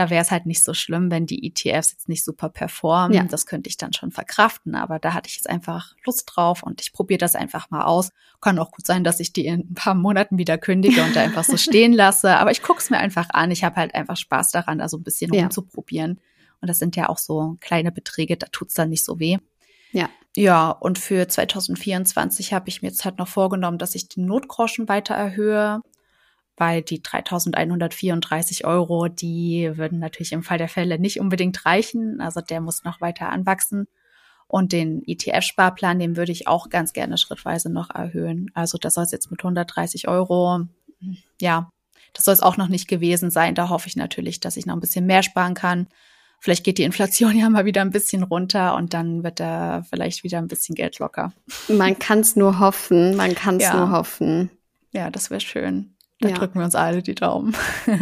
Da 0.00 0.08
wäre 0.08 0.22
es 0.22 0.30
halt 0.30 0.46
nicht 0.46 0.64
so 0.64 0.72
schlimm, 0.72 1.10
wenn 1.10 1.26
die 1.26 1.46
ETFs 1.46 1.90
jetzt 1.92 2.08
nicht 2.08 2.24
super 2.24 2.48
performen. 2.48 3.12
Ja. 3.12 3.22
Das 3.24 3.44
könnte 3.44 3.68
ich 3.68 3.76
dann 3.76 3.92
schon 3.92 4.12
verkraften, 4.12 4.74
aber 4.74 4.98
da 4.98 5.12
hatte 5.12 5.28
ich 5.28 5.36
jetzt 5.36 5.50
einfach 5.50 5.94
Lust 6.06 6.32
drauf 6.34 6.62
und 6.62 6.80
ich 6.80 6.94
probiere 6.94 7.18
das 7.18 7.34
einfach 7.34 7.68
mal 7.68 7.84
aus. 7.84 8.08
Kann 8.40 8.58
auch 8.58 8.70
gut 8.70 8.86
sein, 8.86 9.04
dass 9.04 9.20
ich 9.20 9.34
die 9.34 9.44
in 9.44 9.60
ein 9.60 9.74
paar 9.74 9.94
Monaten 9.94 10.38
wieder 10.38 10.56
kündige 10.56 11.04
und 11.04 11.14
da 11.14 11.20
einfach 11.20 11.44
so 11.44 11.56
stehen 11.58 11.92
lasse. 11.92 12.34
Aber 12.38 12.50
ich 12.50 12.62
gucke 12.62 12.80
es 12.80 12.88
mir 12.88 12.96
einfach 12.96 13.28
an. 13.34 13.50
Ich 13.50 13.62
habe 13.62 13.76
halt 13.76 13.94
einfach 13.94 14.16
Spaß 14.16 14.52
daran, 14.52 14.78
da 14.78 14.88
so 14.88 14.96
ein 14.96 15.02
bisschen 15.02 15.34
ja. 15.34 15.42
rumzuprobieren. 15.42 16.18
Und 16.62 16.70
das 16.70 16.78
sind 16.78 16.96
ja 16.96 17.10
auch 17.10 17.18
so 17.18 17.58
kleine 17.60 17.92
Beträge, 17.92 18.38
da 18.38 18.46
tut's 18.50 18.72
dann 18.72 18.88
nicht 18.88 19.04
so 19.04 19.20
weh. 19.20 19.36
Ja. 19.92 20.08
Ja, 20.34 20.70
und 20.70 20.98
für 20.98 21.28
2024 21.28 22.54
habe 22.54 22.70
ich 22.70 22.80
mir 22.80 22.88
jetzt 22.88 23.04
halt 23.04 23.18
noch 23.18 23.28
vorgenommen, 23.28 23.76
dass 23.76 23.94
ich 23.94 24.08
den 24.08 24.24
Notgroschen 24.24 24.88
weiter 24.88 25.14
erhöhe 25.14 25.82
weil 26.60 26.82
die 26.82 27.02
3134 27.02 28.66
Euro, 28.66 29.08
die 29.08 29.72
würden 29.76 29.98
natürlich 29.98 30.32
im 30.32 30.42
Fall 30.42 30.58
der 30.58 30.68
Fälle 30.68 30.98
nicht 30.98 31.18
unbedingt 31.18 31.64
reichen. 31.64 32.20
Also 32.20 32.42
der 32.42 32.60
muss 32.60 32.84
noch 32.84 33.00
weiter 33.00 33.30
anwachsen. 33.30 33.88
Und 34.46 34.72
den 34.72 35.02
ETF-Sparplan, 35.06 35.98
den 35.98 36.16
würde 36.16 36.32
ich 36.32 36.48
auch 36.48 36.68
ganz 36.68 36.92
gerne 36.92 37.16
schrittweise 37.16 37.70
noch 37.70 37.88
erhöhen. 37.88 38.50
Also 38.52 38.78
das 38.78 38.94
soll 38.94 39.04
es 39.04 39.12
jetzt 39.12 39.30
mit 39.30 39.40
130 39.40 40.06
Euro, 40.08 40.66
ja, 41.40 41.70
das 42.12 42.24
soll 42.24 42.34
es 42.34 42.42
auch 42.42 42.56
noch 42.56 42.68
nicht 42.68 42.88
gewesen 42.88 43.30
sein. 43.30 43.54
Da 43.54 43.68
hoffe 43.68 43.88
ich 43.88 43.96
natürlich, 43.96 44.40
dass 44.40 44.56
ich 44.56 44.66
noch 44.66 44.74
ein 44.74 44.80
bisschen 44.80 45.06
mehr 45.06 45.22
sparen 45.22 45.54
kann. 45.54 45.86
Vielleicht 46.40 46.64
geht 46.64 46.78
die 46.78 46.82
Inflation 46.82 47.36
ja 47.38 47.48
mal 47.48 47.64
wieder 47.64 47.80
ein 47.80 47.90
bisschen 47.90 48.22
runter 48.22 48.74
und 48.74 48.92
dann 48.92 49.22
wird 49.22 49.40
da 49.40 49.82
vielleicht 49.88 50.24
wieder 50.24 50.38
ein 50.38 50.48
bisschen 50.48 50.74
Geld 50.74 50.98
locker. 50.98 51.32
Man 51.68 51.98
kann 51.98 52.20
es 52.20 52.36
nur 52.36 52.58
hoffen, 52.58 53.16
man 53.16 53.34
kann 53.34 53.56
es 53.56 53.62
ja. 53.62 53.76
nur 53.76 53.92
hoffen. 53.92 54.50
Ja, 54.92 55.10
das 55.10 55.30
wäre 55.30 55.40
schön. 55.40 55.94
Da 56.20 56.28
ja. 56.28 56.34
drücken 56.34 56.58
wir 56.58 56.64
uns 56.64 56.74
alle 56.74 57.02
die 57.02 57.14
Daumen. 57.14 57.56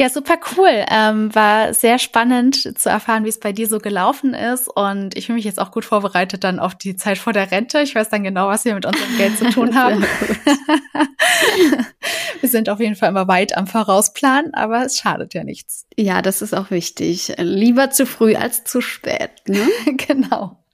Ja, 0.00 0.08
super 0.08 0.38
cool. 0.56 0.86
Ähm, 0.90 1.34
war 1.34 1.74
sehr 1.74 1.98
spannend 1.98 2.78
zu 2.78 2.88
erfahren, 2.88 3.26
wie 3.26 3.28
es 3.28 3.38
bei 3.38 3.52
dir 3.52 3.68
so 3.68 3.80
gelaufen 3.80 4.32
ist. 4.32 4.66
Und 4.66 5.14
ich 5.14 5.26
fühle 5.26 5.36
mich 5.36 5.44
jetzt 5.44 5.60
auch 5.60 5.72
gut 5.72 5.84
vorbereitet 5.84 6.42
dann 6.42 6.58
auf 6.58 6.74
die 6.74 6.96
Zeit 6.96 7.18
vor 7.18 7.34
der 7.34 7.50
Rente. 7.50 7.82
Ich 7.82 7.94
weiß 7.94 8.08
dann 8.08 8.22
genau, 8.22 8.48
was 8.48 8.64
wir 8.64 8.74
mit 8.74 8.86
unserem 8.86 9.18
Geld 9.18 9.36
zu 9.36 9.50
tun 9.50 9.74
haben. 9.76 10.02
wir 12.40 12.48
sind 12.48 12.70
auf 12.70 12.80
jeden 12.80 12.96
Fall 12.96 13.10
immer 13.10 13.28
weit 13.28 13.54
am 13.54 13.66
Vorausplan, 13.66 14.54
aber 14.54 14.86
es 14.86 14.96
schadet 14.96 15.34
ja 15.34 15.44
nichts. 15.44 15.86
Ja, 15.98 16.22
das 16.22 16.40
ist 16.40 16.54
auch 16.54 16.70
wichtig. 16.70 17.34
Lieber 17.36 17.90
zu 17.90 18.06
früh 18.06 18.36
als 18.36 18.64
zu 18.64 18.80
spät. 18.80 19.32
Ne? 19.48 19.68
genau. 19.98 20.64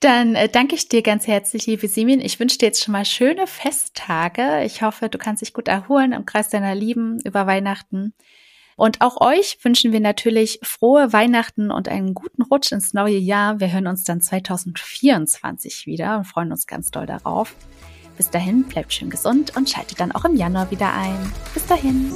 Dann 0.00 0.34
äh, 0.34 0.48
danke 0.48 0.74
ich 0.74 0.88
dir 0.88 1.02
ganz 1.02 1.26
herzlich, 1.26 1.66
liebe 1.66 1.86
Simin. 1.86 2.20
Ich 2.20 2.40
wünsche 2.40 2.56
dir 2.56 2.66
jetzt 2.66 2.82
schon 2.82 2.92
mal 2.92 3.04
schöne 3.04 3.46
Festtage. 3.46 4.64
Ich 4.64 4.80
hoffe, 4.82 5.10
du 5.10 5.18
kannst 5.18 5.42
dich 5.42 5.52
gut 5.52 5.68
erholen 5.68 6.12
im 6.12 6.24
Kreis 6.24 6.48
deiner 6.48 6.74
Lieben 6.74 7.20
über 7.24 7.46
Weihnachten. 7.46 8.14
Und 8.76 9.02
auch 9.02 9.20
euch 9.20 9.58
wünschen 9.62 9.92
wir 9.92 10.00
natürlich 10.00 10.58
frohe 10.62 11.12
Weihnachten 11.12 11.70
und 11.70 11.86
einen 11.88 12.14
guten 12.14 12.40
Rutsch 12.40 12.72
ins 12.72 12.94
neue 12.94 13.18
Jahr. 13.18 13.60
Wir 13.60 13.70
hören 13.70 13.88
uns 13.88 14.04
dann 14.04 14.22
2024 14.22 15.84
wieder 15.84 16.16
und 16.16 16.24
freuen 16.24 16.50
uns 16.50 16.66
ganz 16.66 16.90
doll 16.90 17.04
darauf. 17.04 17.54
Bis 18.16 18.30
dahin, 18.30 18.62
bleibt 18.62 18.94
schön 18.94 19.10
gesund 19.10 19.54
und 19.54 19.68
schaltet 19.68 20.00
dann 20.00 20.12
auch 20.12 20.24
im 20.24 20.34
Januar 20.34 20.70
wieder 20.70 20.94
ein. 20.94 21.32
Bis 21.52 21.66
dahin. 21.66 22.10